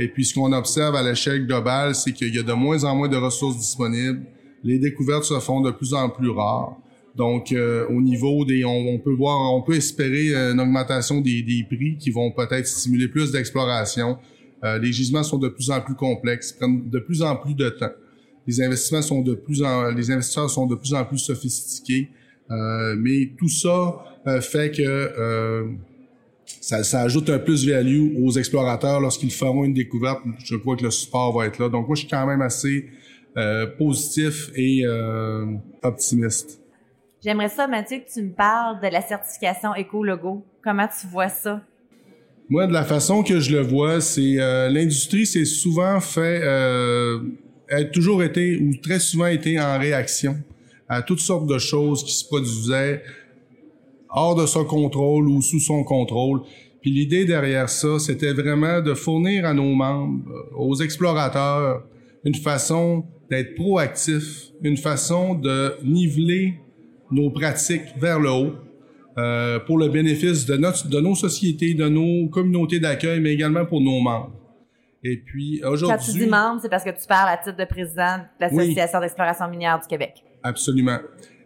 Et 0.00 0.08
puis, 0.08 0.24
ce 0.24 0.32
qu'on 0.32 0.50
observe 0.52 0.96
à 0.96 1.02
l'échelle 1.02 1.46
globale, 1.46 1.94
c'est 1.94 2.12
qu'il 2.12 2.34
y 2.34 2.38
a 2.38 2.42
de 2.42 2.54
moins 2.54 2.84
en 2.84 2.96
moins 2.96 3.08
de 3.08 3.18
ressources 3.18 3.58
disponibles. 3.58 4.22
Les 4.64 4.78
découvertes 4.78 5.24
se 5.24 5.38
font 5.40 5.60
de 5.60 5.70
plus 5.70 5.92
en 5.92 6.08
plus 6.08 6.30
rares. 6.30 6.74
Donc, 7.14 7.52
euh, 7.52 7.86
au 7.90 8.00
niveau 8.00 8.46
des, 8.46 8.64
on, 8.64 8.98
peut 8.98 9.12
voir, 9.12 9.52
on 9.52 9.60
peut 9.60 9.74
espérer 9.74 10.34
euh, 10.34 10.52
une 10.52 10.60
augmentation 10.60 11.20
des, 11.20 11.42
des 11.42 11.64
prix 11.64 11.98
qui 11.98 12.10
vont 12.10 12.30
peut-être 12.30 12.66
stimuler 12.66 13.08
plus 13.08 13.30
d'exploration. 13.30 14.16
Euh, 14.64 14.78
les 14.78 14.90
gisements 14.90 15.22
sont 15.22 15.36
de 15.36 15.48
plus 15.48 15.70
en 15.70 15.82
plus 15.82 15.96
complexes, 15.96 16.52
prennent 16.52 16.88
de 16.88 16.98
plus 16.98 17.22
en 17.22 17.36
plus 17.36 17.52
de 17.52 17.68
temps. 17.68 17.92
Les 18.46 18.62
investissements 18.62 19.02
sont 19.02 19.20
de 19.20 19.34
plus 19.34 19.62
en, 19.62 19.90
les 19.90 20.10
investisseurs 20.10 20.48
sont 20.48 20.66
de 20.66 20.76
plus 20.76 20.94
en 20.94 21.04
plus 21.04 21.18
sophistiqués. 21.18 22.08
mais 22.48 23.32
tout 23.38 23.48
ça 23.48 24.02
fait 24.40 24.74
que 24.74 25.76
ça, 26.60 26.82
ça, 26.84 27.02
ajoute 27.02 27.30
un 27.30 27.38
plus-value 27.38 28.16
aux 28.22 28.32
explorateurs 28.32 29.00
lorsqu'ils 29.00 29.32
feront 29.32 29.64
une 29.64 29.74
découverte. 29.74 30.20
Je 30.44 30.56
crois 30.56 30.76
que 30.76 30.84
le 30.84 30.90
support 30.90 31.36
va 31.36 31.46
être 31.46 31.58
là. 31.58 31.68
Donc 31.68 31.86
moi, 31.86 31.94
je 31.94 32.00
suis 32.00 32.10
quand 32.10 32.26
même 32.26 32.42
assez 32.42 32.86
euh, 33.36 33.66
positif 33.66 34.50
et 34.54 34.82
euh, 34.84 35.46
optimiste. 35.82 36.60
J'aimerais 37.22 37.50
ça, 37.50 37.66
Mathieu, 37.66 37.98
que 37.98 38.10
tu 38.12 38.22
me 38.22 38.32
parles 38.32 38.80
de 38.80 38.88
la 38.88 39.02
certification 39.02 39.74
éco-logo. 39.74 40.44
Comment 40.62 40.88
tu 40.88 41.06
vois 41.06 41.28
ça? 41.28 41.60
Moi, 42.48 42.66
de 42.66 42.72
la 42.72 42.84
façon 42.84 43.22
que 43.22 43.38
je 43.38 43.52
le 43.52 43.60
vois, 43.60 44.00
c'est 44.00 44.40
euh, 44.40 44.68
l'industrie 44.70 45.26
s'est 45.26 45.44
souvent 45.44 46.00
fait, 46.00 46.40
euh, 46.42 47.20
a 47.70 47.84
toujours 47.84 48.24
été 48.24 48.56
ou 48.56 48.74
très 48.82 48.98
souvent 48.98 49.26
été 49.26 49.60
en 49.60 49.78
réaction 49.78 50.36
à 50.88 51.02
toutes 51.02 51.20
sortes 51.20 51.46
de 51.46 51.58
choses 51.58 52.02
qui 52.02 52.12
se 52.12 52.24
produisaient 52.24 53.04
hors 54.10 54.34
de 54.34 54.46
son 54.46 54.64
contrôle 54.64 55.28
ou 55.28 55.42
sous 55.42 55.60
son 55.60 55.84
contrôle. 55.84 56.42
Puis 56.80 56.90
l'idée 56.90 57.24
derrière 57.24 57.68
ça, 57.68 57.98
c'était 57.98 58.32
vraiment 58.32 58.80
de 58.80 58.94
fournir 58.94 59.44
à 59.44 59.54
nos 59.54 59.74
membres, 59.74 60.24
euh, 60.30 60.56
aux 60.56 60.76
explorateurs, 60.76 61.84
une 62.24 62.34
façon 62.34 63.04
d'être 63.30 63.54
proactif, 63.54 64.50
une 64.62 64.76
façon 64.76 65.34
de 65.34 65.76
niveler 65.84 66.54
nos 67.10 67.30
pratiques 67.30 67.96
vers 67.98 68.18
le 68.18 68.30
haut 68.30 68.52
euh, 69.18 69.58
pour 69.60 69.78
le 69.78 69.88
bénéfice 69.88 70.46
de, 70.46 70.56
notre, 70.56 70.88
de 70.88 71.00
nos 71.00 71.14
sociétés, 71.14 71.74
de 71.74 71.88
nos 71.88 72.28
communautés 72.28 72.80
d'accueil, 72.80 73.20
mais 73.20 73.32
également 73.32 73.66
pour 73.66 73.80
nos 73.80 74.00
membres. 74.00 74.32
Et 75.02 75.18
puis 75.18 75.62
aujourd'hui... 75.64 75.96
Quand 75.96 76.12
tu 76.12 76.18
dis 76.18 76.26
membre, 76.26 76.60
c'est 76.62 76.68
parce 76.68 76.84
que 76.84 76.90
tu 76.90 77.06
parles 77.06 77.30
à 77.30 77.36
titre 77.36 77.56
de 77.56 77.64
président 77.64 78.18
de 78.18 78.40
l'Association 78.40 79.00
d'exploration 79.00 79.48
minière 79.48 79.78
du 79.80 79.86
Québec. 79.86 80.24
Absolument 80.42 80.98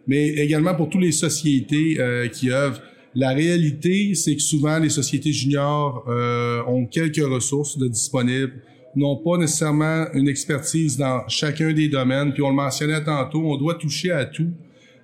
mais 0.07 0.27
également 0.29 0.75
pour 0.75 0.89
toutes 0.89 1.01
les 1.01 1.11
sociétés 1.11 1.97
euh, 1.99 2.27
qui 2.27 2.51
œuvrent. 2.51 2.81
La 3.15 3.29
réalité, 3.29 4.13
c'est 4.13 4.35
que 4.35 4.41
souvent 4.41 4.77
les 4.77 4.89
sociétés 4.89 5.31
juniors 5.31 6.03
euh, 6.07 6.61
ont 6.67 6.85
quelques 6.85 7.25
ressources 7.25 7.77
de 7.77 7.87
disponibles, 7.87 8.53
n'ont 8.95 9.17
pas 9.17 9.37
nécessairement 9.37 10.05
une 10.13 10.27
expertise 10.27 10.97
dans 10.97 11.27
chacun 11.27 11.73
des 11.73 11.87
domaines. 11.87 12.33
Puis 12.33 12.41
on 12.41 12.49
le 12.49 12.55
mentionnait 12.55 13.03
tantôt, 13.03 13.41
on 13.41 13.57
doit 13.57 13.75
toucher 13.75 14.11
à 14.11 14.25
tout. 14.25 14.51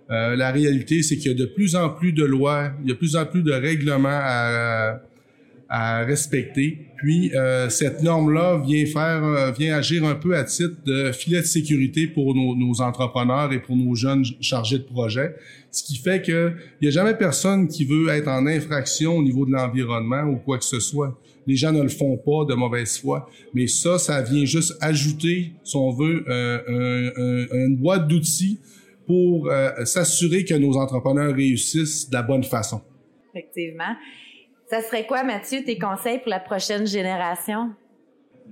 Euh, 0.10 0.36
la 0.36 0.52
réalité, 0.52 1.04
c'est 1.04 1.18
qu'il 1.18 1.32
y 1.32 1.34
a 1.34 1.38
de 1.38 1.46
plus 1.46 1.76
en 1.76 1.90
plus 1.90 2.12
de 2.12 2.26
lois, 2.26 2.72
il 2.84 2.90
y 2.90 2.92
a 2.92 2.94
de 2.96 3.00
plus 3.00 3.16
en 3.16 3.26
plus 3.26 3.44
de 3.44 3.54
règlements 3.54 4.10
à, 4.12 5.02
à 5.74 6.04
respecter. 6.04 6.80
Puis 6.98 7.34
euh, 7.34 7.70
cette 7.70 8.04
norme-là 8.04 8.62
vient 8.64 8.86
faire, 8.86 9.24
euh, 9.24 9.52
vient 9.52 9.78
agir 9.78 10.04
un 10.04 10.16
peu 10.16 10.36
à 10.36 10.44
titre 10.44 10.76
de 10.86 11.14
filet 11.14 11.40
de 11.40 11.46
sécurité 11.46 12.08
pour 12.08 12.36
nos, 12.36 12.58
nos 12.58 12.82
entrepreneurs 12.82 13.54
et 13.54 13.60
pour 13.62 13.78
nos 13.78 13.96
jeunes 13.96 14.26
chargés 14.42 14.80
de 14.80 14.84
projet. 14.84 15.34
Ce 15.72 15.82
qui 15.82 15.96
fait 15.96 16.22
que 16.22 16.52
il 16.82 16.86
y 16.86 16.88
a 16.90 16.92
jamais 16.92 17.14
personne 17.14 17.70
qui 17.70 17.86
veut 17.86 18.10
être 18.10 18.28
en 18.28 18.48
infraction 18.48 19.16
au 19.16 19.24
niveau 19.24 19.46
de 19.46 19.54
l'environnement 19.54 20.24
ou 20.24 20.36
quoi 20.36 20.58
que 20.58 20.66
ce 20.66 20.82
soit. 20.82 21.18
Les 21.48 21.56
gens 21.56 21.72
ne 21.72 21.82
le 21.82 21.90
font 21.90 22.18
pas 22.18 22.44
de 22.44 22.54
mauvaise 22.54 23.00
foi, 23.00 23.30
mais 23.54 23.68
ça, 23.68 23.98
ça 23.98 24.22
vient 24.22 24.44
juste 24.44 24.78
ajouter, 24.82 25.54
si 25.64 25.76
on 25.78 25.92
veut, 25.92 26.26
euh, 26.28 27.48
un, 27.50 27.66
une 27.66 27.78
boîte 27.78 28.10
d'outils 28.10 28.60
pour 29.08 29.50
s'assurer 29.84 30.46
que 30.46 30.54
nos 30.54 30.78
entrepreneurs 30.78 31.34
réussissent 31.34 32.10
de 32.10 32.14
la 32.14 32.22
bonne 32.22 32.44
façon. 32.44 32.82
Effectivement. 33.34 33.96
Ça 34.72 34.82
serait 34.82 35.06
quoi, 35.06 35.22
Mathieu, 35.26 35.66
tes 35.66 35.78
conseils 35.78 36.20
pour 36.20 36.30
la 36.30 36.40
prochaine 36.40 36.88
génération? 36.88 37.72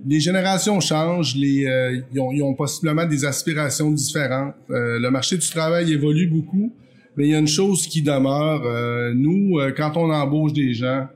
Les 0.05 0.19
générations 0.19 0.77
changent, 0.81 1.33
euh, 1.37 2.01
ils, 2.11 2.19
ont, 2.19 2.33
ils, 2.33 2.43
ont, 2.43 2.53
possiblement 2.55 3.05
des 3.05 3.23
aspirations 3.23 3.89
différentes. 3.89 4.53
Euh, 4.69 4.99
le 4.99 5.09
marché 5.11 5.37
du 5.37 5.49
travail 5.49 5.93
évolue 5.93 6.27
beaucoup, 6.27 6.73
mais 7.15 7.27
il 7.27 7.31
y 7.31 7.35
a 7.35 7.39
une 7.39 7.47
chose 7.47 7.87
qui 7.87 8.01
demeure. 8.01 8.65
Euh, 8.65 9.13
nous, 9.15 9.61
quand 9.77 9.95
on 9.95 10.11
embauche 10.11 10.51
des 10.51 10.73
gens, 10.73 11.07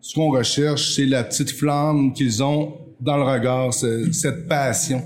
ce 0.00 0.16
qu'on 0.16 0.32
recherche, 0.32 0.96
c'est 0.96 1.06
la 1.06 1.22
petite 1.22 1.52
flamme 1.52 2.12
qu'ils 2.12 2.42
ont 2.42 2.76
dans 3.00 3.18
le 3.18 3.22
regard, 3.22 3.72
cette 3.72 4.48
passion. 4.48 5.00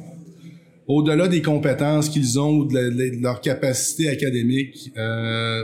Au-delà 0.86 1.28
des 1.28 1.42
compétences 1.42 2.08
qu'ils 2.08 2.40
ont 2.40 2.60
ou 2.60 2.64
de, 2.64 3.20
leur 3.20 3.42
capacité 3.42 4.08
académique, 4.08 4.90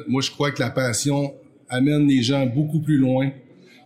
moi 0.06 0.20
je 0.20 0.30
crois 0.30 0.50
que 0.50 0.60
la 0.60 0.68
passion 0.68 1.32
amène 1.68 2.06
les 2.06 2.22
gens 2.22 2.46
beaucoup 2.46 2.80
plus 2.80 2.96
loin, 2.98 3.30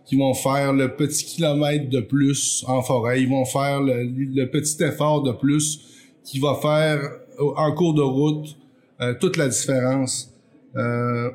qui 0.05 0.17
vont 0.17 0.33
faire 0.33 0.73
le 0.73 0.95
petit 0.95 1.25
kilomètre 1.25 1.89
de 1.89 2.01
plus 2.01 2.63
en 2.67 2.81
forêt, 2.81 3.21
ils 3.21 3.29
vont 3.29 3.45
faire 3.45 3.81
le, 3.81 4.45
petit 4.45 4.83
effort 4.83 5.23
de 5.23 5.31
plus 5.31 5.79
qui 6.23 6.39
va 6.39 6.55
faire 6.61 6.99
en 7.39 7.71
cours 7.73 7.93
de 7.93 8.01
route 8.01 8.57
euh, 9.01 9.13
toute 9.19 9.37
la 9.37 9.47
différence. 9.47 10.33
Euh, 10.75 11.29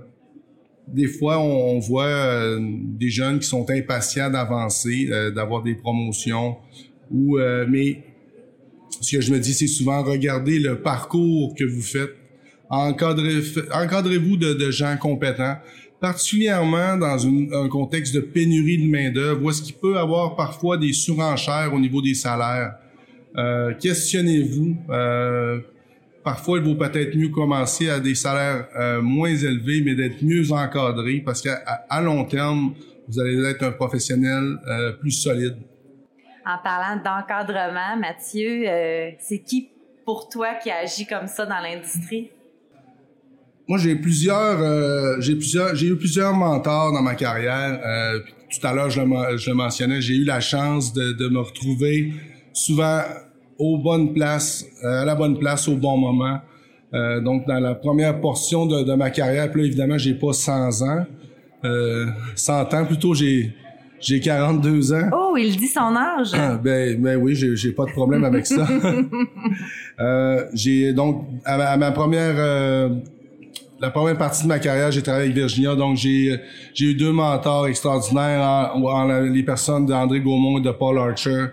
des 0.86 1.06
fois, 1.06 1.38
on, 1.38 1.78
voit 1.78 2.06
euh, 2.06 2.58
des 2.60 3.10
jeunes 3.10 3.38
qui 3.38 3.46
sont 3.46 3.68
impatients 3.70 4.30
d'avancer, 4.30 5.08
d'avoir 5.34 5.62
des 5.62 5.74
promotions, 5.74 6.56
ou 7.10 7.38
mais 7.68 8.02
ce 9.00 9.16
que 9.16 9.20
je 9.20 9.32
me 9.32 9.38
dis, 9.38 9.52
c'est 9.52 9.66
souvent 9.66 10.02
regarder 10.02 10.58
le 10.58 10.80
parcours 10.80 11.54
que 11.54 11.64
vous 11.64 11.82
faites 11.82 12.14
encadrez-vous 12.70 14.36
de, 14.36 14.70
gens 14.70 14.96
compétents, 14.96 15.56
particulièrement 16.00 16.96
dans 16.96 17.26
un 17.26 17.68
contexte 17.68 18.14
de 18.14 18.20
pénurie 18.20 18.78
de 18.78 18.90
main-d'œuvre, 18.90 19.42
où 19.42 19.50
est-ce 19.50 19.62
qu'il 19.62 19.74
peut 19.74 19.98
avoir 19.98 20.36
parfois 20.36 20.76
des 20.76 20.92
surenchères 20.92 21.72
au 21.72 21.80
niveau 21.80 22.00
des 22.00 22.14
salaires. 22.14 22.74
Euh, 23.36 23.74
questionnez-vous. 23.74 24.76
Euh, 24.90 25.60
parfois, 26.22 26.58
il 26.58 26.64
vaut 26.64 26.76
peut-être 26.76 27.16
mieux 27.16 27.30
commencer 27.30 27.90
à 27.90 27.98
des 27.98 28.14
salaires 28.14 28.68
euh, 28.76 29.02
moins 29.02 29.34
élevés, 29.34 29.82
mais 29.84 29.94
d'être 29.94 30.22
mieux 30.22 30.52
encadré, 30.52 31.22
parce 31.24 31.42
qu'à 31.42 31.56
à 31.88 32.00
long 32.00 32.24
terme, 32.24 32.74
vous 33.08 33.18
allez 33.20 33.42
être 33.48 33.64
un 33.64 33.72
professionnel 33.72 34.58
plus 35.00 35.12
solide. 35.12 35.56
En 36.44 36.58
parlant 36.62 36.96
d'encadrement, 37.02 37.96
Mathieu, 37.98 38.64
c'est 39.18 39.42
qui 39.44 39.70
pour 40.04 40.28
toi 40.28 40.54
qui 40.54 40.70
agit 40.70 41.06
comme 41.06 41.26
ça 41.26 41.46
dans 41.46 41.58
l'industrie? 41.60 42.30
Moi, 43.68 43.78
j'ai 43.78 43.94
plusieurs, 43.96 44.62
euh, 44.62 45.16
j'ai 45.20 45.34
plusieurs, 45.34 45.74
j'ai 45.76 45.88
eu 45.88 45.96
plusieurs 45.96 46.32
mentors 46.32 46.92
dans 46.92 47.02
ma 47.02 47.14
carrière. 47.14 47.78
Euh, 47.84 48.20
tout 48.50 48.66
à 48.66 48.72
l'heure, 48.72 48.88
je, 48.88 49.00
je, 49.36 49.50
le 49.50 49.54
mentionnais, 49.54 50.00
j'ai 50.00 50.14
eu 50.14 50.24
la 50.24 50.40
chance 50.40 50.94
de, 50.94 51.12
de, 51.12 51.28
me 51.28 51.40
retrouver 51.40 52.14
souvent 52.54 53.02
aux 53.58 53.76
bonnes 53.76 54.14
places, 54.14 54.64
euh, 54.82 55.02
à 55.02 55.04
la 55.04 55.14
bonne 55.14 55.38
place 55.38 55.68
au 55.68 55.76
bon 55.76 55.98
moment. 55.98 56.38
Euh, 56.94 57.20
donc, 57.20 57.46
dans 57.46 57.60
la 57.60 57.74
première 57.74 58.18
portion 58.20 58.64
de, 58.64 58.82
de 58.84 58.94
ma 58.94 59.10
carrière, 59.10 59.50
puis 59.50 59.60
là, 59.60 59.66
évidemment, 59.66 59.98
j'ai 59.98 60.14
pas 60.14 60.32
100 60.32 60.82
ans. 60.82 61.04
100 62.36 62.74
ans, 62.74 62.86
plutôt, 62.86 63.12
j'ai 63.12 63.52
j'ai 64.00 64.20
42 64.20 64.92
ans. 64.92 65.10
Oh, 65.12 65.36
il 65.36 65.56
dit 65.56 65.66
son 65.66 65.94
âge. 65.96 66.30
Ah, 66.32 66.58
ben, 66.62 67.00
ben 67.00 67.16
oui, 67.16 67.34
j'ai, 67.34 67.72
pas 67.72 67.84
de 67.84 67.90
problème 67.90 68.24
avec 68.24 68.46
ça. 68.46 68.66
euh, 70.00 70.44
j'ai 70.54 70.92
donc 70.92 71.26
à 71.44 71.76
ma, 71.76 71.90
première 71.90 72.34
euh, 72.36 72.90
la 73.80 73.90
première 73.90 74.18
partie 74.18 74.42
de 74.42 74.48
ma 74.48 74.58
carrière, 74.58 74.90
j'ai 74.90 75.02
travaillé 75.02 75.26
avec 75.26 75.36
Virginia, 75.36 75.74
donc 75.74 75.96
j'ai 75.96 76.40
j'ai 76.74 76.86
eu 76.86 76.94
deux 76.94 77.12
mentors 77.12 77.66
extraordinaires 77.66 78.72
en, 78.74 79.22
les 79.22 79.42
personnes 79.42 79.86
d'André 79.86 80.20
Gaumont 80.20 80.58
et 80.58 80.62
de 80.62 80.70
Paul 80.70 80.98
Archer. 80.98 81.46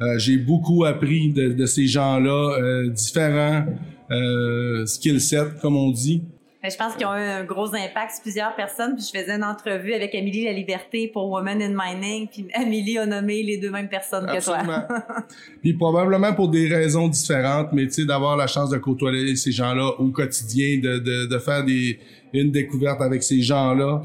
Euh, 0.00 0.18
j'ai 0.18 0.38
beaucoup 0.38 0.84
appris 0.84 1.32
de, 1.32 1.52
de 1.52 1.66
ces 1.66 1.86
gens-là, 1.86 2.56
euh, 2.58 2.88
différents 2.88 3.66
euh, 4.10 4.86
skill 4.86 5.20
sets, 5.20 5.58
comme 5.60 5.76
on 5.76 5.90
dit. 5.90 6.22
Je 6.62 6.76
pense 6.76 6.94
qu'ils 6.94 7.06
ont 7.06 7.16
eu 7.16 7.22
un 7.22 7.44
gros 7.44 7.74
impact 7.74 8.12
sur 8.12 8.22
plusieurs 8.22 8.54
personnes. 8.54 8.94
Puis 8.94 9.10
je 9.12 9.18
faisais 9.18 9.34
une 9.34 9.44
entrevue 9.44 9.94
avec 9.94 10.14
Amélie 10.14 10.44
La 10.44 10.52
Liberté 10.52 11.08
pour 11.08 11.30
Women 11.30 11.62
in 11.62 11.74
Mining. 11.74 12.28
Puis 12.28 12.48
Amélie 12.52 12.98
a 12.98 13.06
nommé 13.06 13.42
les 13.42 13.56
deux 13.56 13.70
mêmes 13.70 13.88
personnes 13.88 14.26
que 14.26 14.44
toi. 14.44 14.58
puis 15.62 15.72
probablement 15.72 16.34
pour 16.34 16.50
des 16.50 16.68
raisons 16.68 17.08
différentes, 17.08 17.72
mais 17.72 17.86
tu 17.86 17.92
sais, 17.92 18.04
d'avoir 18.04 18.36
la 18.36 18.46
chance 18.46 18.68
de 18.68 18.78
côtoyer 18.78 19.34
ces 19.36 19.52
gens-là 19.52 19.98
au 19.98 20.08
quotidien, 20.08 20.78
de, 20.78 20.98
de, 20.98 21.26
de 21.26 21.38
faire 21.38 21.64
des, 21.64 21.98
une 22.34 22.50
découverte 22.50 23.00
avec 23.00 23.22
ces 23.22 23.40
gens-là, 23.40 24.02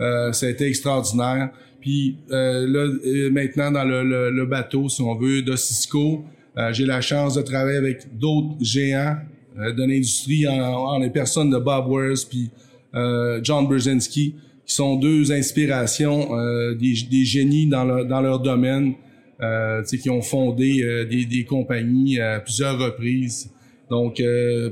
euh, 0.00 0.32
ça 0.32 0.46
a 0.46 0.48
été 0.48 0.66
extraordinaire. 0.66 1.50
Puis 1.80 2.16
euh, 2.30 2.66
là, 2.66 2.92
euh, 3.06 3.30
maintenant, 3.30 3.70
dans 3.70 3.84
le, 3.84 4.30
le, 4.30 4.46
bateau, 4.46 4.88
si 4.88 5.02
on 5.02 5.14
veut, 5.14 5.42
de 5.42 5.56
Cisco, 5.56 6.24
euh, 6.56 6.72
j'ai 6.72 6.86
la 6.86 7.00
chance 7.00 7.34
de 7.34 7.42
travailler 7.42 7.78
avec 7.78 8.18
d'autres 8.18 8.56
géants 8.60 9.16
de 9.56 9.82
l'industrie 9.82 10.46
en, 10.46 10.98
les 10.98 11.10
personnes 11.10 11.50
de 11.50 11.58
Bob 11.58 11.88
Wers 11.88 12.16
puis 12.28 12.50
euh, 12.94 13.40
John 13.42 13.66
Brzezinski, 13.66 14.34
qui 14.68 14.74
sont 14.74 14.96
deux 14.96 15.32
inspirations, 15.32 16.36
euh, 16.36 16.74
des, 16.74 16.94
des, 17.10 17.24
génies 17.24 17.66
dans 17.66 17.84
leur, 17.84 18.04
dans 18.04 18.20
leur 18.20 18.40
domaine, 18.40 18.94
euh, 19.40 19.82
qui 19.82 20.10
ont 20.10 20.22
fondé 20.22 20.82
euh, 20.82 21.04
des, 21.06 21.24
des, 21.24 21.44
compagnies 21.44 22.20
à 22.20 22.40
plusieurs 22.40 22.78
reprises. 22.78 23.50
Donc, 23.90 24.22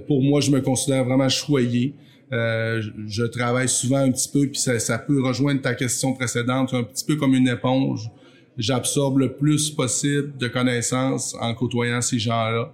pour 0.07 0.23
moi, 0.23 0.43
je 0.43 0.51
me 0.51 0.61
considère 0.61 1.03
vraiment 1.03 1.31
choyé. 1.31 1.95
Je, 2.31 2.91
je, 3.07 3.25
travaille 3.25 3.69
souvent 3.69 4.01
un 4.01 4.13
petit 4.13 4.29
peu, 4.31 4.47
puis 4.47 4.61
ça, 4.61 4.79
ça 4.79 4.99
peut 4.99 5.23
rejoindre 5.23 5.63
ta 5.63 5.75
question 5.75 6.13
précédente, 6.13 6.75
un 6.75 6.83
petit 6.83 7.03
peu 7.03 7.17
comme 7.17 7.35
une 7.35 7.49
éponge. 7.49 8.11
J'absorbe 8.59 9.21
le 9.21 9.33
plus 9.33 9.71
possible 9.71 10.37
de 10.37 10.49
connaissances 10.49 11.35
en 11.41 11.55
côtoyant 11.55 12.03
ces 12.03 12.19
gens-là. 12.19 12.71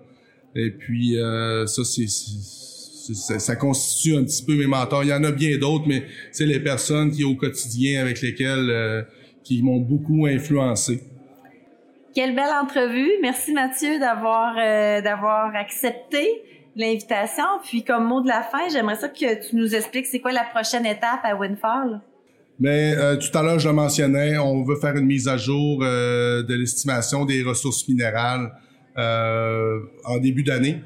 Et 0.55 0.71
puis, 0.71 1.19
euh, 1.19 1.67
ça, 1.67 1.83
c'est, 1.85 2.07
ça, 2.07 3.57
constitue 3.57 4.17
un 4.17 4.25
petit 4.25 4.45
peu 4.45 4.55
mes 4.55 4.67
mentors. 4.67 5.03
Il 5.05 5.11
y 5.11 5.15
en 5.15 5.25
a 5.25 5.33
bien 5.33 5.57
d'autres, 5.59 5.85
mais 5.87 6.05
c'est 6.31 6.47
les 6.47 6.61
personnes 6.61 7.11
qui, 7.11 7.25
au 7.25 7.35
quotidien, 7.35 8.03
avec 8.03 8.21
lesquelles, 8.21 8.71
euh, 8.71 9.03
qui 9.43 9.63
m'ont 9.63 9.81
beaucoup 9.81 10.27
influencé. 10.27 11.03
Quelle 12.15 12.35
belle 12.35 12.53
entrevue. 12.63 13.11
Merci 13.23 13.53
Mathieu 13.53 13.99
d'avoir 13.99 14.55
euh, 14.59 15.01
d'avoir 15.01 15.55
accepté 15.57 16.29
l'invitation. 16.77 17.45
Puis 17.65 17.85
comme 17.85 18.07
mot 18.07 18.21
de 18.21 18.29
la 18.29 18.43
fin, 18.43 18.69
j'aimerais 18.71 18.97
ça 18.97 19.09
que 19.09 19.49
tu 19.49 19.57
nous 19.57 19.75
expliques 19.75 20.07
c'est 20.07 20.21
quoi 20.21 20.33
la 20.33 20.45
prochaine 20.45 20.85
étape 20.85 21.21
à 21.23 21.35
Windfall. 21.35 22.01
Mais 22.61 22.95
euh, 22.97 23.17
tout 23.17 23.37
à 23.37 23.43
l'heure, 23.43 23.59
je 23.59 23.67
le 23.67 23.75
mentionnais, 23.75 24.37
on 24.37 24.63
veut 24.63 24.77
faire 24.77 24.95
une 24.95 25.07
mise 25.07 25.27
à 25.27 25.39
jour 25.39 25.81
de 25.81 26.55
l'estimation 26.55 27.25
des 27.25 27.43
ressources 27.43 27.89
minérales 27.89 28.53
euh, 28.53 28.59
en 28.97 30.19
début 30.19 30.43
d'année. 30.43 30.81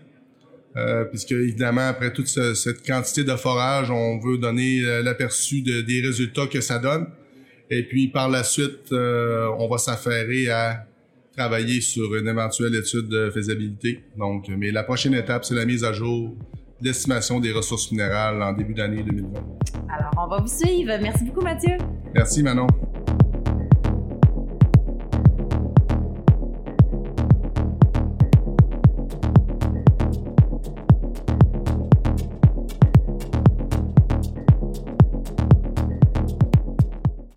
Euh, 0.76 1.04
puisque 1.04 1.32
évidemment 1.32 1.88
après 1.88 2.12
toute 2.12 2.28
cette 2.28 2.86
quantité 2.86 3.24
de 3.24 3.34
forage, 3.34 3.90
on 3.90 4.18
veut 4.18 4.36
donner 4.36 4.82
euh, 4.84 5.02
l'aperçu 5.02 5.62
des 5.62 6.02
résultats 6.02 6.46
que 6.46 6.60
ça 6.60 6.78
donne. 6.78 7.06
Et 7.70 7.82
puis 7.82 8.08
par 8.08 8.28
la 8.28 8.44
suite, 8.44 8.92
on 8.92 9.68
va 9.68 9.78
s'affairer 9.78 10.50
à 10.50 10.86
travailler 11.36 11.80
sur 11.80 12.14
une 12.14 12.28
éventuelle 12.28 12.74
étude 12.74 13.08
de 13.08 13.30
faisabilité. 13.30 14.04
Donc, 14.16 14.48
mais 14.48 14.70
la 14.70 14.84
prochaine 14.84 15.14
étape, 15.14 15.44
c'est 15.44 15.54
la 15.54 15.64
mise 15.64 15.82
à 15.82 15.92
jour 15.92 16.34
de 16.80 16.86
l'estimation 16.86 17.40
des 17.40 17.52
ressources 17.52 17.90
minérales 17.90 18.40
en 18.42 18.52
début 18.52 18.74
d'année 18.74 19.02
2020. 19.02 19.40
Alors, 19.92 20.10
on 20.16 20.28
va 20.28 20.40
vous 20.40 20.48
suivre. 20.48 20.92
Merci 21.02 21.24
beaucoup, 21.24 21.42
Mathieu. 21.42 21.76
Merci, 22.14 22.42
Manon. 22.42 22.68